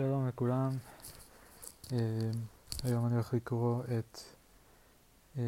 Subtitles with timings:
[0.00, 0.70] שלום לכולם.
[1.84, 1.92] Uh,
[2.84, 4.18] היום אני הולך לקרוא את
[5.34, 5.38] uh,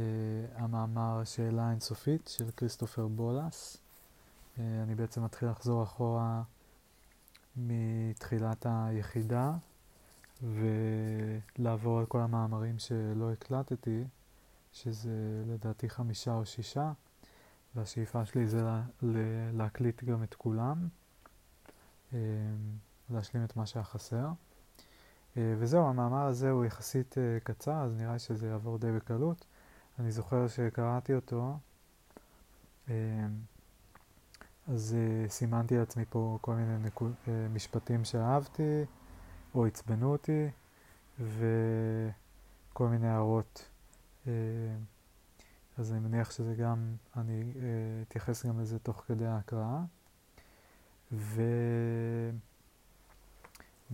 [0.55, 3.77] המאמר שאלה אינסופית של כריסטופר בולס.
[3.77, 6.43] Uh, אני בעצם מתחיל לחזור אחורה
[7.57, 9.53] מתחילת היחידה
[10.43, 14.05] ולעבור על כל המאמרים שלא הקלטתי,
[14.73, 16.93] שזה לדעתי חמישה או שישה,
[17.75, 18.83] והשאיפה שלי זה לה,
[19.53, 20.89] להקליט גם את כולם.
[23.15, 24.29] להשלים את מה שהיה חסר.
[25.37, 29.47] אה, וזהו, המאמר הזה הוא יחסית אה, קצר, אז נראה שזה יעבור די בקלות.
[29.99, 31.59] אני זוכר שקראתי אותו,
[32.91, 32.95] אה,
[34.69, 34.97] אז
[35.29, 37.09] סימנתי לעצמי פה כל מיני נקו...
[37.55, 38.85] משפטים שאהבתי,
[39.55, 40.49] או עצבנו אותי,
[41.21, 43.69] וכל מיני הערות.
[45.79, 47.53] אז אני מניח שזה גם, אני
[48.03, 49.81] אתייחס גם לזה תוך כדי ההקראה.
[51.13, 51.43] ו...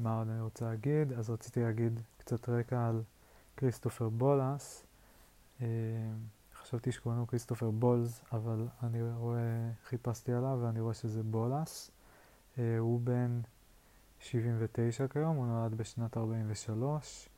[0.03, 1.13] מה עוד אני רוצה להגיד?
[1.13, 3.03] אז רציתי להגיד קצת רקע על
[3.57, 4.87] כריסטופר בולס.
[5.63, 5.67] אה,
[6.55, 11.91] חשבתי שקוראים לו כריסטופר בולס, אבל אני רואה, חיפשתי עליו ואני רואה שזה בולס.
[12.59, 13.41] אה, הוא בן
[14.21, 17.29] 79 כיום, הוא נולד בשנת 43.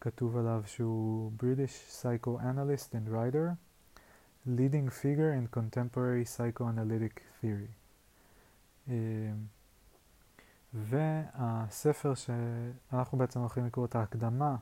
[0.00, 3.54] כתוב עליו שהוא British Psychoanalyst and Writer,
[4.46, 7.72] Leading Figure in Contemporary Psychoanalytic Theory.
[10.74, 14.56] והספר שאנחנו בעצם הולכים לקרוא את ההקדמה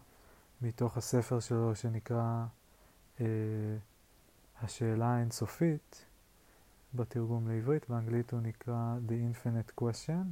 [0.63, 2.45] מתוך הספר שלו שנקרא
[3.21, 3.27] אה,
[4.63, 6.05] השאלה האינסופית,
[6.95, 10.27] בתרגום לעברית, באנגלית הוא נקרא The Infinite Question,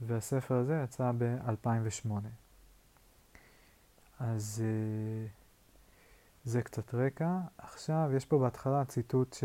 [0.00, 2.10] והספר הזה יצא ב-2008.
[4.20, 5.26] אז אה,
[6.44, 7.38] זה קצת רקע.
[7.58, 9.36] עכשיו, יש פה בהתחלה ציטוט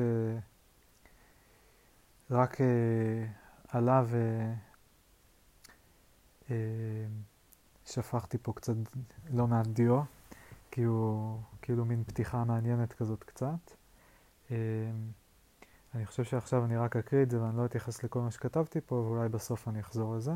[2.30, 3.26] שרק אה,
[3.68, 4.54] עליו אה, אה,
[7.86, 8.74] שפכתי פה קצת
[9.34, 10.02] לא מעט דיו,
[10.72, 13.72] כאילו, כאילו מין פתיחה מעניינת כזאת קצת.
[14.52, 14.58] אה,
[15.96, 18.96] אני חושב שעכשיו אני רק אקריא את זה ואני לא אתייחס לכל מה שכתבתי פה,
[18.96, 20.32] ואולי בסוף אני אחזור לזה.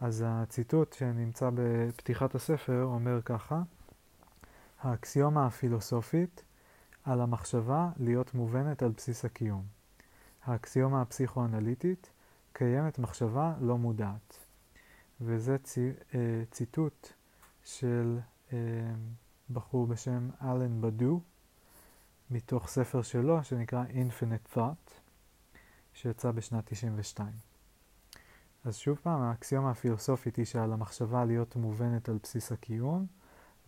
[0.00, 3.62] אז הציטוט שנמצא בפתיחת הספר אומר ככה:
[4.80, 6.42] האקסיומה הפילוסופית
[7.04, 9.62] על המחשבה להיות מובנת על בסיס הקיום.
[10.44, 12.10] האקסיומה הפסיכואנליטית
[12.52, 14.47] קיימת מחשבה לא מודעת.
[15.20, 17.12] וזה צי, אה, ציטוט
[17.64, 18.18] של
[18.52, 18.58] אה,
[19.50, 21.20] בחור בשם אלן בדו,
[22.30, 24.90] מתוך ספר שלו שנקרא Infinite Thought,
[25.92, 27.32] שיצא בשנת 92.
[28.64, 33.06] אז שוב פעם, האקסיומה הפילוסופית היא שעל המחשבה להיות מובנת על בסיס הקיום,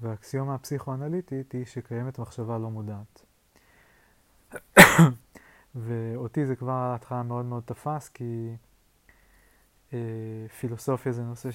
[0.00, 3.25] והאקסיומה הפסיכואנליטית היא שקיימת מחשבה לא מודעת.
[5.75, 8.56] ואותי זה כבר ההתחלה מאוד מאוד תפס, כי
[10.61, 11.49] פילוסופיה זה נושא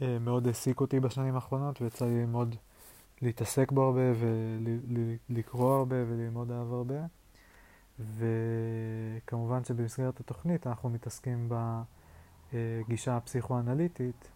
[0.00, 2.56] שמאוד העסיק אותי בשנים האחרונות, ויצא לי מאוד
[3.22, 4.12] להתעסק בו הרבה
[5.28, 7.06] ולקרוא הרבה וללמוד עליו הרבה.
[7.98, 11.48] וכמובן שבמסגרת התוכנית אנחנו מתעסקים
[12.52, 14.28] בגישה הפסיכואנליטית,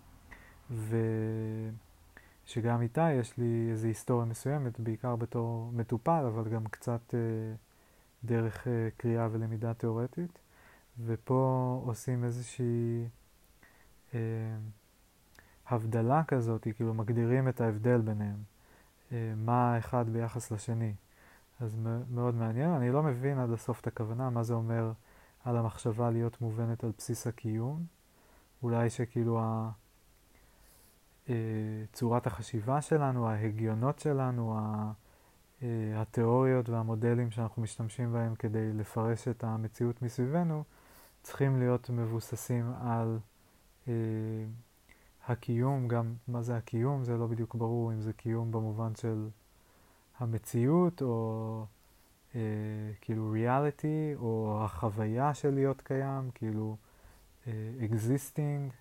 [2.47, 7.19] ושגם איתה יש לי איזו היסטוריה מסוימת, בעיקר בתור מטופל, אבל גם קצת אה,
[8.25, 10.39] דרך אה, קריאה ולמידה תיאורטית.
[11.05, 13.09] ופה עושים איזושהי
[14.15, 14.19] אה,
[15.69, 18.43] הבדלה כזאת, כאילו מגדירים את ההבדל ביניהם,
[19.13, 20.95] אה, מה האחד ביחס לשני.
[21.61, 21.77] אז
[22.11, 22.71] מאוד מעניין.
[22.71, 24.93] אני לא מבין עד הסוף את הכוונה, מה זה אומר
[25.45, 27.85] על המחשבה להיות מובנת על בסיס הקיום.
[28.63, 29.71] אולי שכאילו ה...
[31.29, 31.35] אה,
[31.93, 34.59] צורת החשיבה שלנו, ההגיונות שלנו,
[35.63, 35.69] אה,
[36.01, 40.65] התיאוריות והמודלים שאנחנו משתמשים בהם כדי לפרש את המציאות מסביבנו,
[41.23, 43.19] צריכים להיות מבוססים על
[43.89, 43.93] אה,
[45.27, 49.29] הקיום, גם מה זה הקיום, זה לא בדיוק ברור אם זה קיום במובן של
[50.19, 51.67] המציאות או
[52.35, 52.41] אה,
[53.01, 56.77] כאילו ריאליטי, או החוויה של להיות קיים, כאילו
[57.47, 58.73] אה, existing,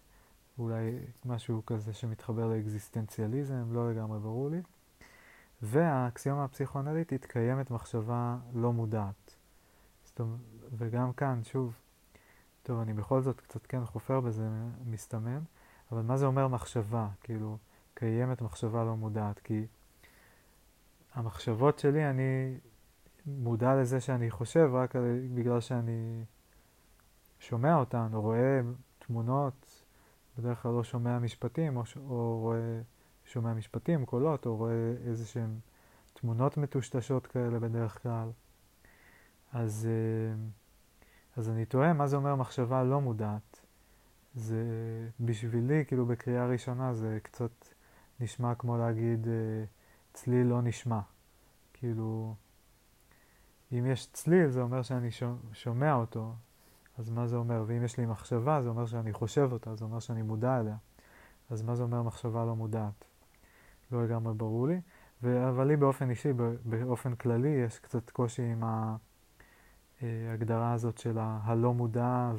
[0.57, 4.61] אולי משהו כזה שמתחבר לאקזיסטנציאליזם, לא לגמרי ברור לי.
[5.61, 9.35] והאקסיומה הפסיכואנליטית קיימת מחשבה לא מודעת.
[10.77, 11.73] וגם כאן, שוב,
[12.63, 14.49] טוב, אני בכל זאת קצת כן חופר בזה,
[14.85, 15.39] מסתמן,
[15.91, 17.07] אבל מה זה אומר מחשבה?
[17.23, 17.57] כאילו,
[17.93, 19.65] קיימת מחשבה לא מודעת, כי
[21.13, 22.57] המחשבות שלי, אני
[23.25, 24.95] מודע לזה שאני חושב רק
[25.35, 26.25] בגלל שאני
[27.39, 28.61] שומע אותן, או רואה
[28.99, 29.83] תמונות,
[30.37, 32.81] בדרך כלל לא שומע משפטים, או, או רואה,
[33.25, 35.59] שומע משפטים, קולות, או רואה איזה שהן
[36.13, 38.29] תמונות מטושטשות כאלה בדרך כלל.
[39.53, 39.87] אז...
[39.87, 40.60] Uh,
[41.37, 43.61] אז אני תוהה מה זה אומר מחשבה לא מודעת.
[44.35, 44.63] זה
[45.19, 47.51] בשבילי, כאילו בקריאה ראשונה זה קצת
[48.19, 49.63] נשמע כמו להגיד אה,
[50.13, 50.99] צליל לא נשמע.
[51.73, 52.35] כאילו,
[53.71, 55.09] אם יש צליל זה אומר שאני
[55.53, 56.33] שומע אותו,
[56.97, 57.63] אז מה זה אומר?
[57.67, 60.75] ואם יש לי מחשבה זה אומר שאני חושב אותה, זה אומר שאני מודע אליה.
[61.49, 63.05] אז מה זה אומר מחשבה לא מודעת?
[63.91, 64.81] לא לגמרי ברור לי.
[65.23, 66.33] אבל לי באופן אישי,
[66.65, 68.63] באופן כללי, יש קצת קושי עם
[70.01, 72.31] ההגדרה אה, הזאת של הלא מודע,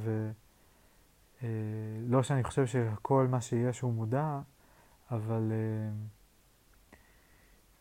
[1.42, 4.40] ולא אה, שאני חושב שכל מה שיש הוא מודע,
[5.10, 5.90] אבל, אה,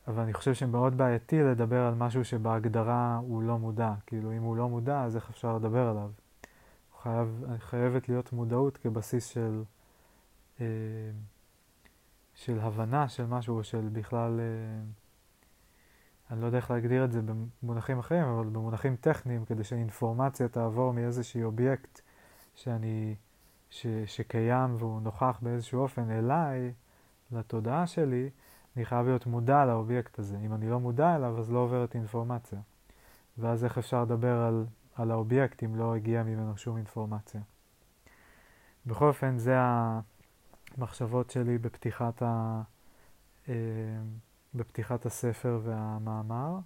[0.07, 3.93] אבל אני חושב שמאוד בעייתי לדבר על משהו שבהגדרה הוא לא מודע.
[4.05, 6.11] כאילו, אם הוא לא מודע, אז איך אפשר לדבר עליו?
[7.01, 9.63] חייב, חייבת להיות מודעות כבסיס של,
[12.33, 14.39] של הבנה של משהו, או של בכלל...
[16.31, 17.21] אני לא יודע איך להגדיר את זה
[17.63, 22.01] במונחים אחרים, אבל במונחים טכניים, כדי שאינפורמציה תעבור מאיזשהי אובייקט
[22.55, 23.15] שאני,
[23.69, 26.73] ש, שקיים והוא נוכח באיזשהו אופן אליי,
[27.31, 28.29] לתודעה שלי,
[28.75, 30.37] אני חייב להיות מודע לאובייקט הזה.
[30.45, 32.59] אם אני לא מודע אליו, אז לא עוברת אינפורמציה.
[33.37, 37.41] ואז איך אפשר לדבר על, על האובייקט אם לא הגיע ממנו שום אינפורמציה.
[38.85, 39.55] בכל אופן, זה
[40.77, 42.61] המחשבות שלי בפתיחת ה...
[43.49, 43.53] אה,
[44.55, 46.59] בפתיחת הספר והמאמר,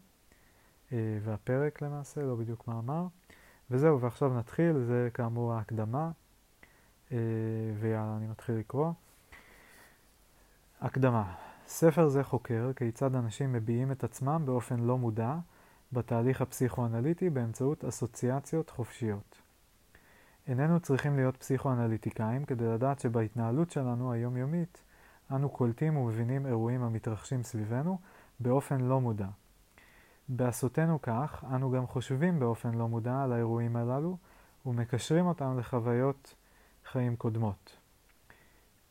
[0.92, 3.08] אה, והפרק למעשה, לא בדיוק מאמר.
[3.72, 6.12] וזהו, ועכשיו נתחיל, זה כאמור ההקדמה,
[7.12, 7.18] אה,
[7.80, 8.92] ויאללה, אני מתחיל לקרוא.
[10.82, 11.34] הקדמה
[11.68, 15.36] ספר זה חוקר כיצד אנשים מביעים את עצמם באופן לא מודע
[15.92, 19.42] בתהליך הפסיכואנליטי באמצעות אסוציאציות חופשיות.
[20.48, 24.84] איננו צריכים להיות פסיכואנליטיקאים כדי לדעת שבהתנהלות שלנו היומיומית
[25.32, 27.98] אנו קולטים ומבינים אירועים המתרחשים סביבנו
[28.40, 29.28] באופן לא מודע.
[30.30, 34.18] בעשותנו כך, אנו גם חושבים באופן לא מודע על האירועים הללו
[34.66, 36.36] ומקשרים אותם לחוויות
[36.86, 37.78] חיים קודמות.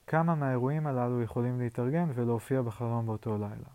[0.07, 3.69] כמה מהאירועים הללו יכולים להתארגן ולהופיע בחלום באותו לילה.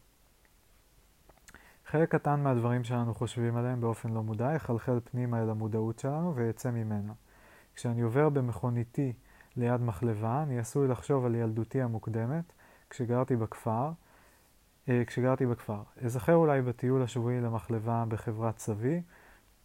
[1.86, 6.72] חלק קטן מהדברים שאנו חושבים עליהם באופן לא מודע יחלחל פנימה אל המודעות שלנו ויצא
[6.72, 7.14] ממנה.
[7.76, 9.14] כשאני עובר במכוניתי
[9.60, 12.54] ליד מחלבה, אני עשוי לחשוב על ילדותי המוקדמת,
[12.90, 13.92] כשגרתי בכפר,
[14.90, 15.82] אה, כשגרתי בכפר.
[16.06, 19.02] אזכר אולי בטיול השבועי למחלבה בחברת סבי,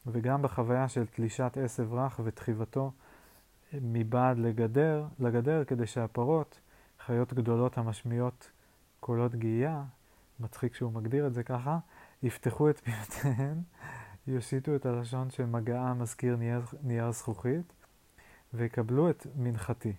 [0.06, 2.92] וגם בחוויה של תלישת עשב רך ותחיבתו
[3.72, 6.60] מבעד לגדר, לגדר כדי שהפרות,
[7.06, 8.50] חיות גדולות המשמיעות
[9.00, 9.82] קולות גייה,
[10.40, 11.78] מצחיק שהוא מגדיר את זה ככה,
[12.22, 13.62] יפתחו את פיותיהן,
[14.26, 17.72] יושיטו את הלשון של מגעה מזכיר נייר, נייר זכוכית,
[18.54, 19.92] ויקבלו את מנחתי.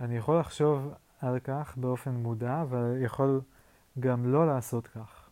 [0.00, 3.40] אני יכול לחשוב על כך באופן מודע, אבל יכול
[4.00, 5.28] גם לא לעשות כך.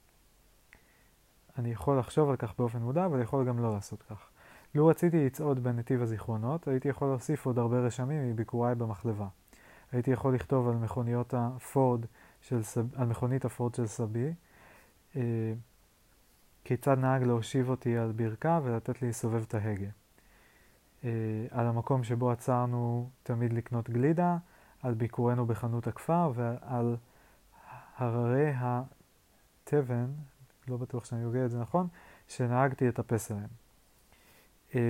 [1.58, 4.28] אני יכול לחשוב על כך באופן מודע, אבל יכול גם לא לעשות כך.
[4.74, 9.28] לו רציתי לצעוד בנתיב הזיכרונות, הייתי יכול להוסיף עוד הרבה רשמים מביקוריי במחלבה.
[9.92, 12.06] הייתי יכול לכתוב על מכוניות הפורד
[12.40, 12.94] של סב...
[12.94, 14.34] על מכונית הפורד של סבי,
[15.16, 15.52] אה,
[16.64, 19.88] כיצד נהג להושיב אותי על ברכיו ולתת לי לסובב את ההגה.
[21.04, 21.10] אה,
[21.50, 24.36] על המקום שבו עצרנו תמיד לקנות גלידה,
[24.82, 26.96] על ביקורנו בחנות הכפר ועל
[27.96, 30.06] הררי התבן,
[30.68, 31.88] לא בטוח שאני אוגע את זה נכון,
[32.28, 33.48] שנהגתי לטפס עליהם.
[34.74, 34.80] אה,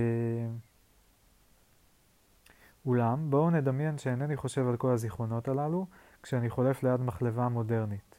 [2.85, 5.85] אולם, בואו נדמיין שאינני חושב על כל הזיכרונות הללו
[6.23, 8.15] כשאני חולף ליד מחלבה מודרנית.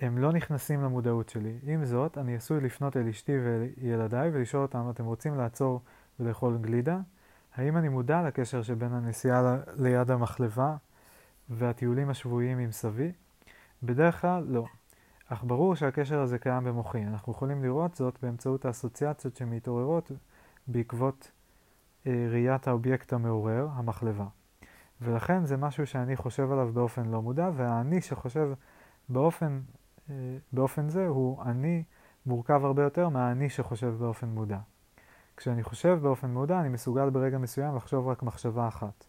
[0.00, 1.58] הם לא נכנסים למודעות שלי.
[1.62, 3.32] עם זאת, אני עשוי לפנות אל אשתי
[3.80, 5.80] וילדיי ולשאול אותם, אתם רוצים לעצור
[6.20, 6.98] ולאכול גלידה?
[7.54, 10.76] האם אני מודע לקשר שבין הנסיעה ליד המחלבה
[11.48, 13.12] והטיולים השבועיים עם סבי?
[13.82, 14.64] בדרך כלל לא.
[15.28, 17.04] אך ברור שהקשר הזה קיים במוחי.
[17.04, 20.12] אנחנו יכולים לראות זאת באמצעות האסוציאציות שמתעוררות
[20.66, 21.30] בעקבות
[22.06, 24.26] אה, ראיית האובייקט המעורר, המחלבה.
[25.00, 28.52] ולכן זה משהו שאני חושב עליו באופן לא מודע, והאני שחושב
[29.08, 29.60] באופן,
[30.10, 30.14] אה,
[30.52, 31.82] באופן זה הוא אני
[32.26, 34.58] מורכב הרבה יותר מהאני שחושב באופן מודע.
[35.40, 39.04] כשאני חושב באופן מודע, אני מסוגל ברגע מסוים לחשוב רק מחשבה אחת.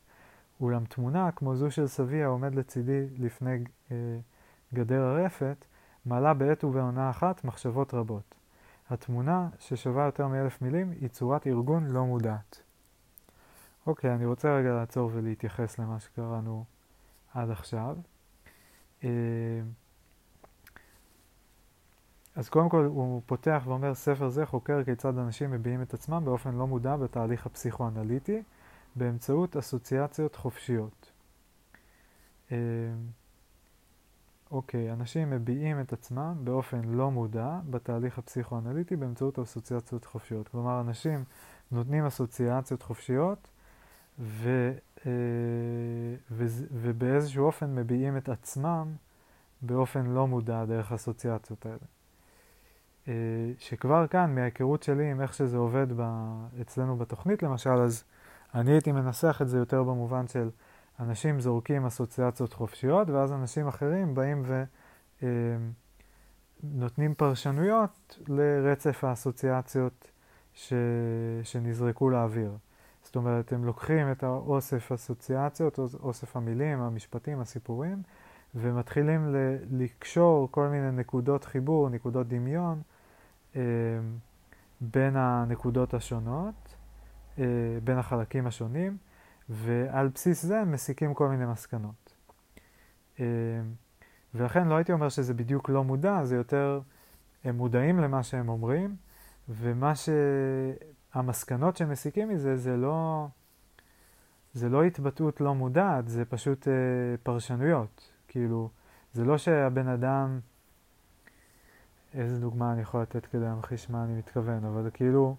[0.61, 3.57] אולם תמונה כמו זו של סבי העומד לצידי לפני
[3.91, 3.95] אה,
[4.73, 5.65] גדר הרפת,
[6.05, 8.35] מעלה בעת ובעונה אחת מחשבות רבות.
[8.89, 12.61] התמונה, ששווה יותר מאלף מילים, היא צורת ארגון לא מודעת.
[13.87, 16.65] אוקיי, אני רוצה רגע לעצור ולהתייחס למה שקראנו
[17.33, 17.97] עד עכשיו.
[19.03, 19.09] אה,
[22.35, 26.55] אז קודם כל הוא פותח ואומר, ספר זה חוקר כיצד אנשים מביעים את עצמם באופן
[26.55, 28.41] לא מודע בתהליך הפסיכואנליטי,
[28.95, 31.11] באמצעות אסוציאציות חופשיות.
[32.51, 32.57] אה,
[34.51, 40.47] אוקיי, אנשים מביעים את עצמם באופן לא מודע בתהליך הפסיכואנליטי באמצעות אסוציאציות חופשיות.
[40.47, 41.23] כלומר, אנשים
[41.71, 43.47] נותנים אסוציאציות חופשיות
[44.19, 44.71] ו,
[45.05, 45.11] אה,
[46.31, 48.95] ו, ובאיזשהו אופן מביעים את עצמם
[49.61, 52.00] באופן לא מודע דרך האסוציאציות האלה.
[53.07, 53.13] אה,
[53.57, 56.01] שכבר כאן, מההיכרות שלי עם איך שזה עובד ב,
[56.61, 58.03] אצלנו בתוכנית למשל, אז
[58.55, 60.49] אני הייתי מנסח את זה יותר במובן של
[60.99, 64.43] אנשים זורקים אסוציאציות חופשיות, ואז אנשים אחרים באים
[66.63, 70.11] ונותנים פרשנויות לרצף האסוציאציות
[70.53, 70.73] ש...
[71.43, 72.57] שנזרקו לאוויר.
[73.03, 78.03] זאת אומרת, הם לוקחים את האוסף אסוציאציות, אוסף המילים, המשפטים, הסיפורים,
[78.55, 79.35] ומתחילים
[79.71, 82.81] לקשור כל מיני נקודות חיבור, נקודות דמיון,
[83.55, 83.61] אה,
[84.81, 86.75] בין הנקודות השונות,
[87.39, 87.43] אה,
[87.83, 88.97] בין החלקים השונים,
[89.49, 92.13] ועל בסיס זה הם מסיקים כל מיני מסקנות.
[93.19, 93.25] אה,
[94.35, 96.81] ולכן לא הייתי אומר שזה בדיוק לא מודע, זה יותר,
[97.43, 98.95] הם מודעים למה שהם אומרים,
[99.49, 99.93] ומה
[101.13, 103.27] שהמסקנות שהם מסיקים מזה זה לא,
[104.53, 106.73] זה לא התבטאות לא מודעת, זה פשוט אה,
[107.23, 108.11] פרשנויות.
[108.31, 108.69] כאילו,
[109.13, 110.39] זה לא שהבן אדם,
[112.13, 115.35] איזה דוגמה אני יכול לתת כדי להמחיש מה אני מתכוון, אבל כאילו,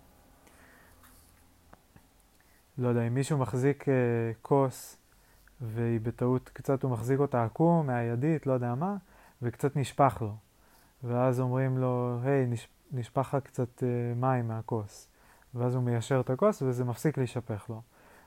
[2.79, 3.95] לא יודע, אם מישהו מחזיק אה,
[4.43, 4.97] כוס
[5.61, 8.97] והיא בטעות, קצת הוא מחזיק אותה עקום, מהידית, לא יודע מה,
[9.43, 10.37] וקצת נשפך לו.
[11.05, 12.69] ואז אומרים לו, היי, נש...
[12.93, 15.09] נשפך לך קצת אה, מים מהכוס.
[15.55, 17.83] ואז הוא מיישר את הכוס וזה מפסיק להישפך לו.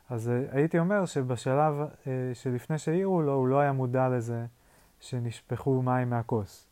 [0.10, 4.46] אז אה, הייתי אומר שבשלב אה, שלפני שהעירו לו, הוא לא היה מודע לזה
[5.00, 6.68] שנשפכו מים מהכוס.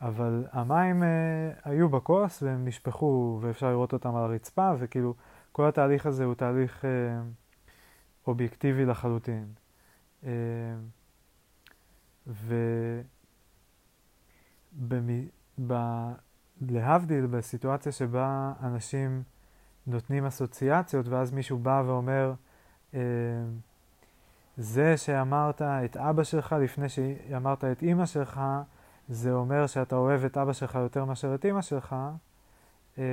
[0.00, 5.14] אבל המים אה, היו בכוס והם נשפכו ואפשר לראות אותם על הרצפה, וכאילו
[5.52, 6.84] כל התהליך הזה הוא תהליך
[8.26, 9.46] אובייקטיבי לחלוטין.
[15.58, 19.22] ולהבדיל, בסיטואציה שבה אנשים
[19.86, 22.34] נותנים אסוציאציות ואז מישהו בא ואומר,
[24.56, 28.40] זה שאמרת את אבא שלך לפני שאמרת את אימא שלך,
[29.08, 31.96] זה אומר שאתה אוהב את אבא שלך יותר מאשר את אימא שלך.
[32.98, 33.04] אה,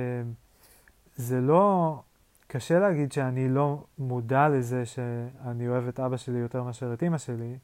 [1.16, 2.02] זה לא
[2.46, 7.18] קשה להגיד שאני לא מודע לזה שאני אוהב את אבא שלי יותר מאשר את אימא
[7.18, 7.58] שלי,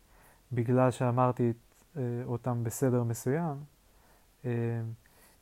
[0.52, 1.52] בגלל שאמרתי
[1.96, 3.56] אה, אותם בסדר מסוים.
[4.44, 4.50] אה,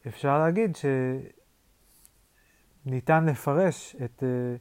[0.06, 0.76] אפשר להגיד
[2.87, 4.56] שניתן לפרש את, אה,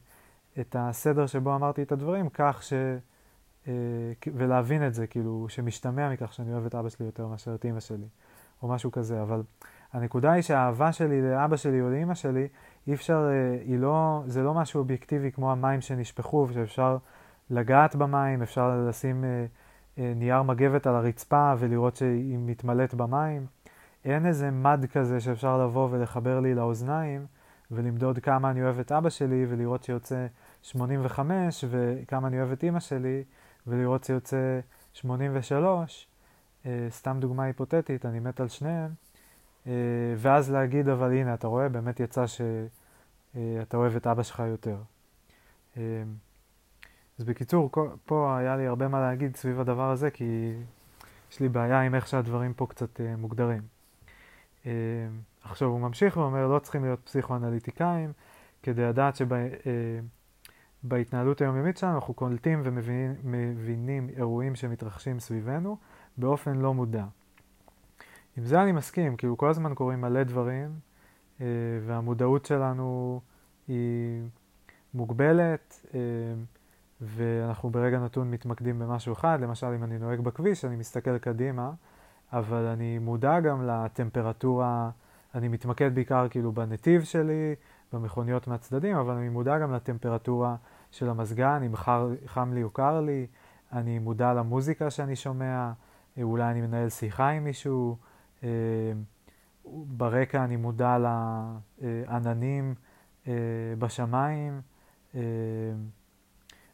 [0.60, 2.72] את הסדר שבו אמרתי את הדברים כך ש...
[4.34, 7.80] ולהבין את זה, כאילו, שמשתמע מכך שאני אוהב את אבא שלי יותר מאשר את אימא
[7.80, 8.06] שלי,
[8.62, 9.42] או משהו כזה, אבל
[9.92, 12.48] הנקודה היא שהאהבה שלי לאבא שלי או לאימא שלי
[12.86, 16.96] אי אפשר, אה, היא לא, זה לא משהו אובייקטיבי כמו המים שנשפכו, שאפשר
[17.50, 19.46] לגעת במים, אפשר לשים אה,
[19.98, 23.46] אה, נייר מגבת על הרצפה ולראות שהיא מתמלאת במים.
[24.04, 27.26] אין איזה מד כזה שאפשר לבוא ולחבר לי לאוזניים
[27.70, 30.26] ולמדוד כמה אני אוהב את אבא שלי ולראות שיוצא
[30.62, 33.24] 85 וכמה אני אוהב את אימא שלי
[33.66, 34.60] ולראות שיוצא
[34.92, 36.08] 83.
[36.88, 38.90] סתם דוגמה היפותטית, אני מת על שניהם.
[40.16, 42.40] ואז להגיד, אבל הנה, אתה רואה, באמת יצא ש...
[43.36, 44.76] אה, אוהב את אבא שלך יותר.
[45.76, 45.82] אה,
[47.18, 47.70] אז בקיצור,
[48.04, 50.52] פה היה לי הרבה מה להגיד סביב הדבר הזה, כי
[51.32, 53.62] יש לי בעיה עם איך שהדברים פה קצת אה, מוגדרים.
[55.42, 58.12] עכשיו הוא ממשיך ואומר, לא צריכים להיות פסיכואנליטיקאים
[58.62, 59.16] כדי לדעת
[60.82, 65.76] שבהתנהלות היומיומית שלנו אנחנו קולטים ומבינים אירועים שמתרחשים סביבנו
[66.16, 67.04] באופן לא מודע.
[68.36, 70.70] עם זה אני מסכים, כאילו כל הזמן קורים מלא דברים
[71.40, 71.46] אה,
[71.86, 73.20] והמודעות שלנו
[73.68, 74.22] היא
[74.94, 76.00] מוגבלת, אה,
[77.00, 81.70] ואנחנו ברגע נתון מתמקדים במשהו אחד, למשל אם אני נוהג בכביש, אני מסתכל קדימה,
[82.32, 84.90] אבל אני מודע גם לטמפרטורה,
[85.34, 87.54] אני מתמקד בעיקר כאילו בנתיב שלי,
[87.92, 90.56] במכוניות מהצדדים, אבל אני מודע גם לטמפרטורה
[90.90, 93.26] של המזגן, אם חר, חם לי או קר לי,
[93.72, 95.72] אני מודע למוזיקה שאני שומע,
[96.18, 97.96] אה, אולי אני מנהל שיחה עם מישהו,
[99.74, 100.98] ברקע אני מודע
[101.80, 102.74] לעננים
[103.28, 103.32] אה,
[103.78, 104.60] בשמיים,
[105.14, 105.20] אה,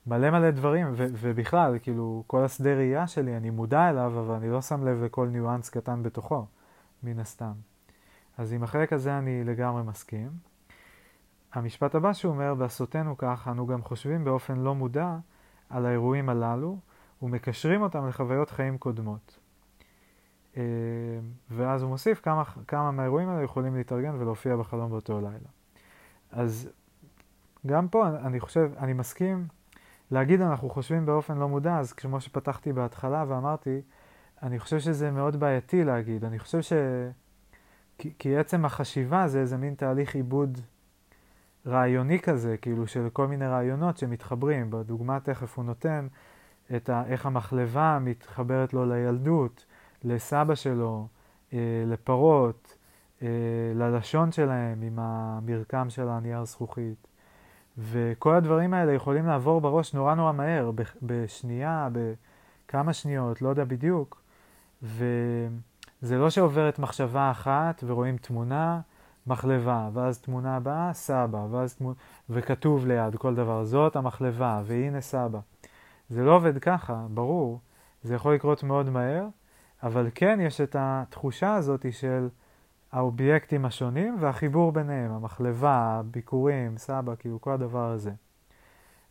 [0.07, 4.51] מלא מלא דברים, ו- ובכלל, כאילו, כל השדה ראייה שלי, אני מודע אליו, אבל אני
[4.51, 6.47] לא שם לב לכל ניואנס קטן בתוכו,
[7.03, 7.53] מן הסתם.
[8.39, 10.54] אז עם החלק הזה אני לגמרי מסכים.
[11.55, 15.17] המשפט הבא שהוא אומר, בעשותנו כך, אנו גם חושבים באופן לא מודע
[15.71, 16.79] על האירועים הללו,
[17.23, 19.39] ומקשרים אותם לחוויות חיים קודמות.
[20.57, 20.63] אה,
[21.51, 25.49] ואז הוא מוסיף כמה, כמה מהאירועים האלה יכולים להתארגן ולהופיע בחלום באותו לילה.
[26.31, 26.71] אז
[27.67, 29.47] גם פה אני חושב, אני מסכים
[30.11, 33.81] להגיד אנחנו חושבים באופן לא מודע, אז כמו שפתחתי בהתחלה ואמרתי,
[34.43, 36.25] אני חושב שזה מאוד בעייתי להגיד.
[36.25, 36.73] אני חושב ש...
[37.99, 40.59] כי, כי עצם החשיבה זה איזה מין תהליך עיבוד
[41.67, 44.71] רעיוני כזה, כאילו של כל מיני רעיונות שמתחברים.
[44.71, 46.07] בדוגמה תכף הוא נותן
[46.77, 49.65] את ה, איך המחלבה מתחברת לו לילדות,
[50.05, 51.09] לסבא שלו,
[51.53, 52.77] אה, לפרות,
[53.23, 53.29] אה,
[53.75, 57.07] ללשון שלהם עם המרקם של הנייר זכוכית.
[57.79, 60.71] וכל הדברים האלה יכולים לעבור בראש נורא נורא מהר,
[61.03, 64.23] בשנייה, בכמה שניות, לא יודע בדיוק.
[64.83, 68.81] וזה לא שעוברת מחשבה אחת ורואים תמונה,
[69.27, 71.95] מחלבה, ואז תמונה הבאה, סבא, ואז תמונה,
[72.31, 75.39] וכתוב ליד כל דבר, זאת המחלבה, והנה סבא.
[76.09, 77.61] זה לא עובד ככה, ברור,
[78.03, 79.27] זה יכול לקרות מאוד מהר,
[79.83, 82.29] אבל כן יש את התחושה הזאת של
[82.93, 88.13] האובייקטים השונים והחיבור ביניהם, המחלבה, הביקורים, סבא, כאילו כל הדבר הזה.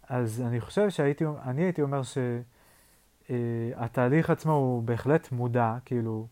[0.09, 2.01] אז אני חושב שהייתי, אני הייתי אומר
[3.29, 6.27] שהתהליך עצמו הוא בהחלט מודע, כאילו,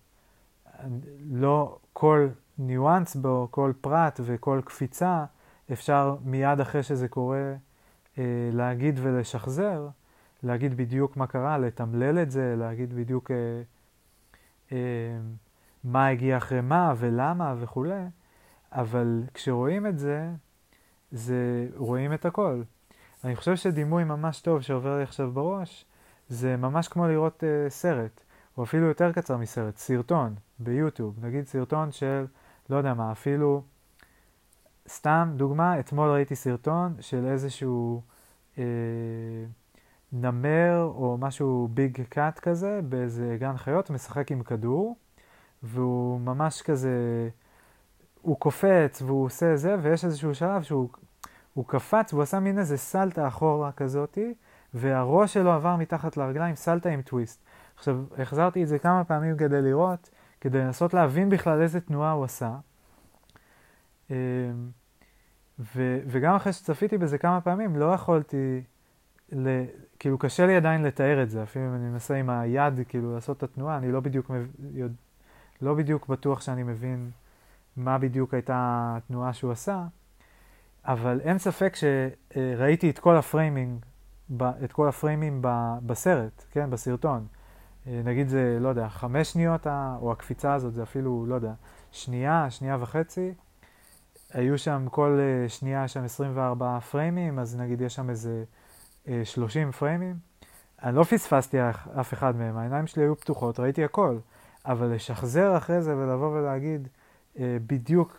[1.31, 5.25] לא כל ניואנס בו, כל פרט וכל קפיצה,
[5.71, 7.53] אפשר מיד אחרי שזה קורה
[8.17, 9.87] אה, להגיד ולשחזר,
[10.43, 13.61] להגיד בדיוק מה קרה, לתמלל את זה, להגיד בדיוק אה,
[14.71, 14.77] אה,
[15.83, 18.03] מה הגיע אחרי מה ולמה וכולי,
[18.71, 20.29] אבל כשרואים את זה,
[21.11, 22.61] זה רואים את הכל.
[23.23, 25.85] אני חושב שדימוי ממש טוב שעובר לי עכשיו בראש,
[26.29, 28.23] זה ממש כמו לראות אה, סרט,
[28.57, 32.25] או אפילו יותר קצר מסרט, סרטון ביוטיוב, נגיד סרטון של,
[32.71, 33.61] לא יודע מה, אפילו,
[34.87, 38.01] סתם דוגמה, אתמול ראיתי סרטון של איזשהו
[38.57, 38.63] אה,
[40.11, 44.95] נמר או משהו ביג קאט כזה באיזה גן חיות, משחק עם כדור,
[45.63, 47.29] והוא ממש כזה,
[48.21, 50.89] הוא קופץ והוא עושה זה, ויש איזשהו שלב שהוא
[51.53, 54.33] הוא קפץ והוא עשה מין איזה סלטה אחורה כזאתי,
[54.73, 57.43] והראש שלו עבר מתחת לרגליים, סלטה עם טוויסט.
[57.75, 60.09] עכשיו, החזרתי את זה כמה פעמים כדי לראות,
[60.41, 62.55] כדי לנסות להבין בכלל איזה תנועה הוא עשה.
[64.09, 64.15] אמ,
[65.59, 68.61] ו, וגם אחרי שצפיתי בזה כמה פעמים, לא יכולתי,
[69.31, 69.63] ל,
[69.99, 73.37] כאילו קשה לי עדיין לתאר את זה, אפילו אם אני מנסה עם היד כאילו לעשות
[73.37, 74.47] את התנועה, אני לא בדיוק, מב...
[75.61, 77.11] לא בדיוק בטוח שאני מבין
[77.77, 79.83] מה בדיוק הייתה התנועה שהוא עשה,
[80.85, 83.85] אבל אין ספק שראיתי את כל ה framing,
[84.63, 85.41] את כל הפריימים
[85.85, 87.27] בסרט, כן, בסרטון.
[87.87, 89.67] אה, נגיד זה, לא יודע, חמש שניות,
[90.01, 91.53] או הקפיצה הזאת זה אפילו, לא יודע,
[91.91, 93.33] שנייה, שנייה וחצי.
[94.33, 98.43] היו שם כל אה, שנייה שם 24 פריימים, אז נגיד יש שם איזה
[99.23, 100.15] 30 אה, פריימים.
[100.83, 101.57] אני לא פספסתי
[101.99, 104.17] אף אחד מהם, העיניים שלי היו פתוחות, ראיתי הכל.
[104.65, 106.87] אבל לשחזר אחרי זה ולבוא ולהגיד
[107.39, 108.17] בדיוק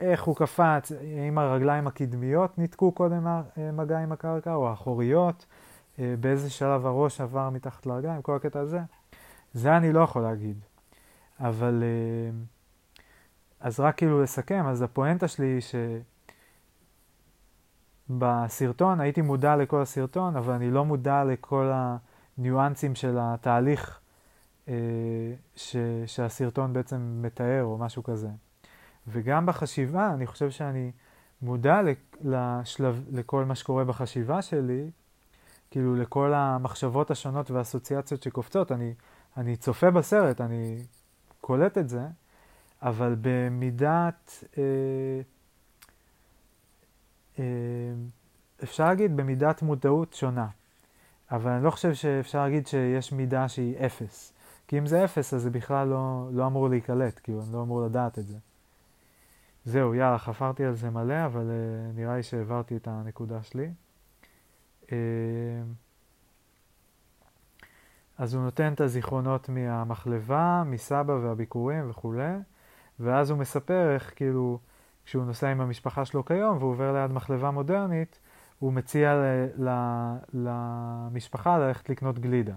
[0.00, 0.92] איך הוא קפץ,
[1.28, 3.26] אם הרגליים הקדמיות ניתקו קודם
[3.72, 5.46] מגע עם הקרקע, או האחוריות,
[6.20, 8.80] באיזה שלב הראש עבר מתחת לרגליים, כל הקטע הזה,
[9.52, 10.56] זה אני לא יכול להגיד.
[11.40, 12.30] אבל, אה,
[13.60, 15.60] אז רק כאילו לסכם, אז הפואנטה שלי היא
[18.08, 21.70] שבסרטון הייתי מודע לכל הסרטון, אבל אני לא מודע לכל
[22.38, 24.00] הניואנסים של התהליך
[24.68, 24.74] אה,
[25.56, 28.28] ש, שהסרטון בעצם מתאר או משהו כזה.
[29.08, 30.90] וגם בחשיבה, אני חושב שאני
[31.42, 31.80] מודע
[32.20, 34.90] לשלב, לכל מה שקורה בחשיבה שלי,
[35.72, 38.72] כאילו לכל המחשבות השונות והאסוציאציות שקופצות.
[38.72, 38.94] אני,
[39.36, 40.78] אני צופה בסרט, אני
[41.40, 42.06] קולט את זה,
[42.82, 44.62] אבל במידת, אה,
[47.38, 47.44] אה,
[48.62, 50.46] אפשר להגיד במידת מודעות שונה.
[51.30, 54.32] אבל אני לא חושב שאפשר להגיד שיש מידה שהיא אפס.
[54.68, 57.82] כי אם זה אפס, אז זה בכלל לא, לא אמור להיקלט, כאילו, אני לא אמור
[57.82, 58.36] לדעת את זה.
[59.64, 63.70] זהו, יאללה, חפרתי על זה מלא, אבל uh, נראה לי שהעברתי את הנקודה שלי.
[64.92, 64.94] Uh,
[68.18, 72.32] אז הוא נותן את הזיכרונות מהמחלבה, מסבא והביקורים וכולי,
[73.00, 74.58] ואז הוא מספר איך כאילו,
[75.04, 78.20] כשהוא נוסע עם המשפחה שלו כיום והוא עובר ליד מחלבה מודרנית,
[78.58, 79.70] הוא מציע ל, ל,
[80.34, 82.54] למשפחה ללכת לקנות גלידה.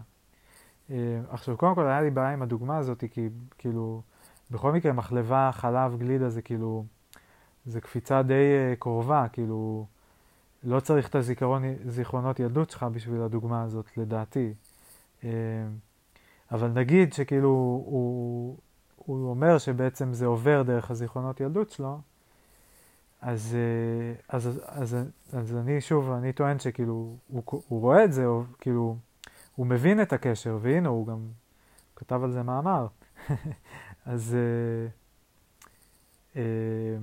[0.91, 4.01] אה, עכשיו, קודם כל היה לי בעיה עם הדוגמה הזאת, כי כאילו,
[4.51, 6.85] בכל מקרה מחלבה, חלב, גלידה זה כאילו,
[7.65, 9.85] זה קפיצה די uh, קרובה, כאילו,
[10.65, 11.15] לא צריך את
[11.85, 14.53] הזיכרונות ילדות שלך בשביל הדוגמה הזאת, לדעתי.
[15.21, 15.25] Uh,
[16.51, 18.57] אבל נגיד שכאילו הוא,
[18.95, 21.99] הוא אומר שבעצם זה עובר דרך הזיכרונות ילדות שלו,
[23.21, 23.57] אז,
[24.29, 24.97] אז, אז, אז,
[25.33, 28.97] אז אני שוב, אני טוען שכאילו, הוא, הוא רואה את זה, או כאילו,
[29.55, 31.27] הוא מבין את הקשר, והנה, הוא גם
[31.95, 32.87] כתב על זה מאמר.
[34.05, 34.35] אז...
[34.35, 34.87] אה,
[36.35, 36.97] אה,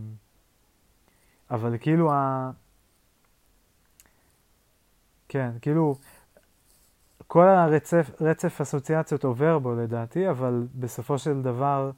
[1.50, 2.50] אבל כאילו ה...
[5.32, 5.94] כן, כאילו,
[7.26, 11.90] כל הרצף רצף אסוציאציות עובר בו לדעתי, אבל בסופו של דבר,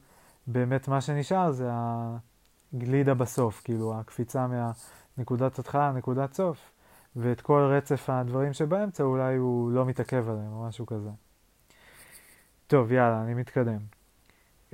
[0.47, 1.69] באמת מה שנשאר זה
[2.73, 4.71] הגלידה בסוף, כאילו, הקפיצה מה,
[5.17, 6.71] נקודת התחלה, נקודת סוף,
[7.15, 11.09] ואת כל רצף הדברים שבאמצע אולי הוא לא מתעכב עליהם או משהו כזה.
[12.67, 13.79] טוב, יאללה, אני מתקדם.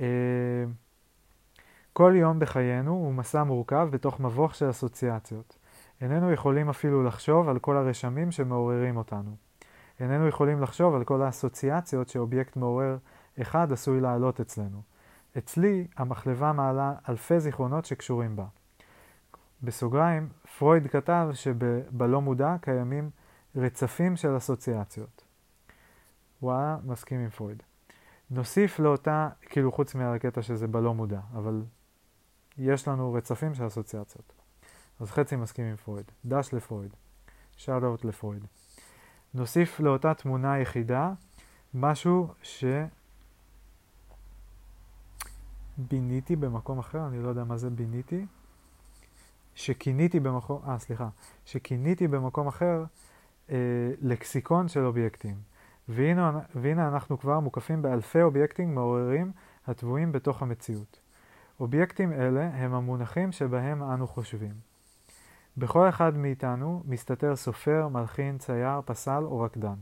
[0.00, 0.64] אה,
[1.92, 5.61] כל יום בחיינו הוא מסע מורכב בתוך מבוך של אסוציאציות.
[6.02, 9.36] איננו יכולים אפילו לחשוב על כל הרשמים שמעוררים אותנו.
[10.00, 12.98] איננו יכולים לחשוב על כל האסוציאציות שאובייקט מעורר
[13.40, 14.82] אחד עשוי לעלות אצלנו.
[15.38, 18.44] אצלי המחלבה מעלה אלפי זיכרונות שקשורים בה.
[19.62, 23.10] בסוגריים, פרויד כתב שבלא מודע קיימים
[23.56, 25.24] רצפים של אסוציאציות.
[26.42, 27.62] וואלה, מסכים עם פרויד.
[28.30, 31.62] נוסיף לאותה, כאילו חוץ מהקטע שזה בלא מודע, אבל
[32.58, 34.41] יש לנו רצפים של אסוציאציות.
[35.00, 36.04] אז חצי מסכים עם פרויד.
[36.24, 36.90] דש לפרויד.
[37.56, 38.46] שאט אאוט לפרויד.
[39.34, 41.12] נוסיף לאותה תמונה יחידה
[41.74, 42.64] משהו ש...
[45.78, 48.26] ביניתי במקום אחר, אני לא יודע מה זה ביניתי.
[49.54, 51.08] שכיניתי במקום, אה סליחה,
[51.44, 52.84] שכיניתי במקום אחר
[53.50, 53.56] אה,
[54.00, 55.36] לקסיקון של אובייקטים.
[55.88, 59.32] והנה, והנה אנחנו כבר מוקפים באלפי אובייקטים מעוררים
[59.66, 61.00] הטבועים בתוך המציאות.
[61.60, 64.71] אובייקטים אלה הם המונחים שבהם אנו חושבים.
[65.56, 69.74] בכל אחד מאיתנו מסתתר סופר, מלחין, צייר, פסל או רקדן.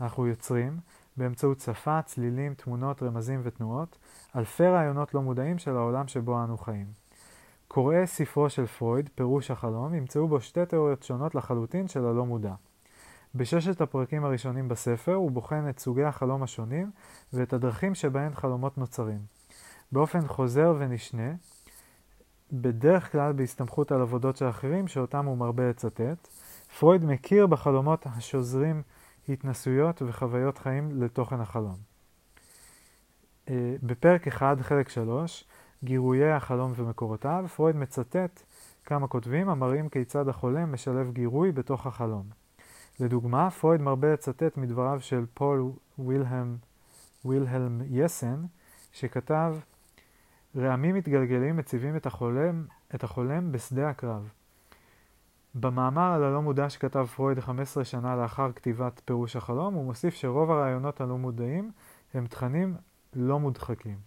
[0.00, 0.80] אנחנו יוצרים,
[1.16, 3.98] באמצעות שפה, צלילים, תמונות, רמזים ותנועות,
[4.36, 6.86] אלפי רעיונות לא מודעים של העולם שבו אנו חיים.
[7.68, 12.54] קוראי ספרו של פרויד, פירוש החלום, ימצאו בו שתי תיאוריות שונות לחלוטין של הלא מודע.
[13.34, 16.90] בששת הפרקים הראשונים בספר הוא בוחן את סוגי החלום השונים
[17.32, 19.20] ואת הדרכים שבהן חלומות נוצרים.
[19.92, 21.32] באופן חוזר ונשנה,
[22.52, 26.28] בדרך כלל בהסתמכות על עבודות של אחרים שאותם הוא מרבה לצטט,
[26.78, 28.82] פרויד מכיר בחלומות השוזרים
[29.28, 31.76] התנסויות וחוויות חיים לתוכן החלום.
[33.48, 35.44] אה, בפרק 1, חלק 3,
[35.84, 38.42] גירויי החלום ומקורותיו, פרויד מצטט
[38.84, 42.24] כמה כותבים המראים כיצד החולם משלב גירוי בתוך החלום.
[43.00, 46.56] לדוגמה, פרויד מרבה לצטט מדבריו של פול וילהלם,
[47.24, 48.44] וילהלם יסן,
[48.92, 49.56] שכתב
[50.56, 54.30] רעמים מתגלגלים מציבים את החולם, את החולם בשדה הקרב.
[55.54, 60.50] במאמר על הלא מודע שכתב פרויד 15 שנה לאחר כתיבת פירוש החלום, הוא מוסיף שרוב
[60.50, 61.70] הרעיונות הלא מודעים
[62.14, 62.76] הם תכנים
[63.14, 63.98] לא מודחקים.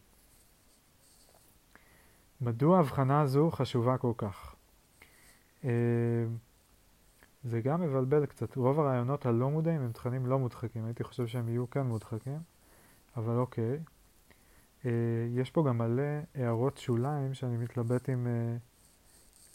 [2.41, 4.55] מדוע הבחנה זו חשובה כל כך?
[5.65, 5.69] אה,
[7.43, 8.55] זה גם מבלבל קצת.
[8.55, 10.85] רוב הרעיונות הלא מודעים הם תכנים לא מודחקים.
[10.85, 12.39] הייתי חושב שהם יהיו כן מודחקים,
[13.17, 13.79] אבל אוקיי.
[14.85, 14.91] אה,
[15.35, 16.03] יש פה גם מלא
[16.35, 18.57] הערות שוליים שאני מתלבט אם אה,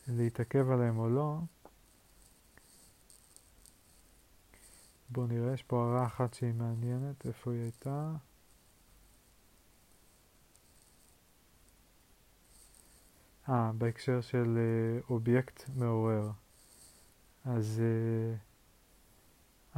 [0.09, 1.39] להתעכב עליהם או לא.
[5.11, 8.13] בואו נראה, יש פה הערה אחת שהיא מעניינת, איפה היא הייתה?
[13.49, 16.31] אה, בהקשר של אה, אובייקט מעורר.
[17.45, 18.48] אז אה,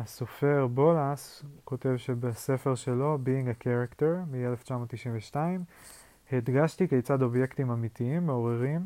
[0.00, 5.36] הסופר בולס כותב שבספר שלו, Being a Character, מ-1992,
[6.32, 8.80] הדגשתי כיצד אובייקטים אמיתיים, מעוררים,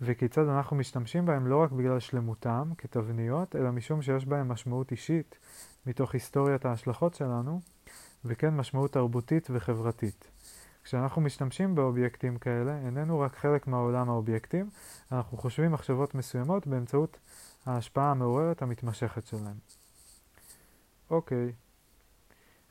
[0.00, 5.38] וכיצד אנחנו משתמשים בהם לא רק בגלל שלמותם, כתבניות, אלא משום שיש בהם משמעות אישית
[5.86, 7.60] מתוך היסטוריית ההשלכות שלנו,
[8.24, 10.30] וכן משמעות תרבותית וחברתית.
[10.84, 14.70] כשאנחנו משתמשים באובייקטים כאלה, איננו רק חלק מהעולם האובייקטים,
[15.12, 17.18] אנחנו חושבים מחשבות מסוימות באמצעות
[17.66, 19.79] ההשפעה המעוררת המתמשכת שלהם.
[21.10, 21.52] אוקיי,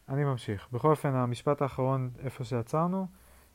[0.10, 0.68] אני ממשיך.
[0.72, 3.08] בכל אופן, המשפט האחרון, איפה שעצרנו,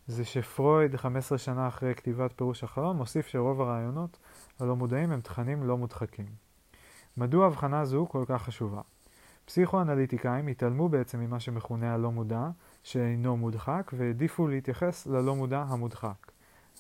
[0.07, 4.19] זה שפרויד, 15 שנה אחרי כתיבת פירוש החלום, מוסיף שרוב הרעיונות
[4.61, 6.27] הלא מודעים הם תכנים לא מודחקים.
[7.17, 8.81] מדוע הבחנה זו כל כך חשובה?
[9.45, 12.49] פסיכואנליטיקאים התעלמו בעצם ממה שמכונה הלא מודע,
[12.83, 16.33] שאינו מודחק, והעדיפו להתייחס ללא מודע המודחק.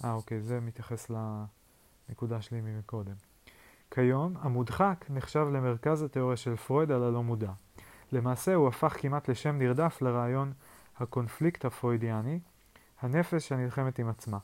[0.04, 1.10] אה, אוקיי, זה מתייחס
[2.08, 3.14] לנקודה שלי ממקודם.
[3.90, 7.52] כיום, המודחק נחשב למרכז התיאוריה של פרויד על הלא מודע.
[8.14, 10.52] למעשה הוא הפך כמעט לשם נרדף לרעיון
[10.96, 12.40] הקונפליקט הפרוידיאני,
[13.00, 14.38] הנפש הנלחמת עם עצמה.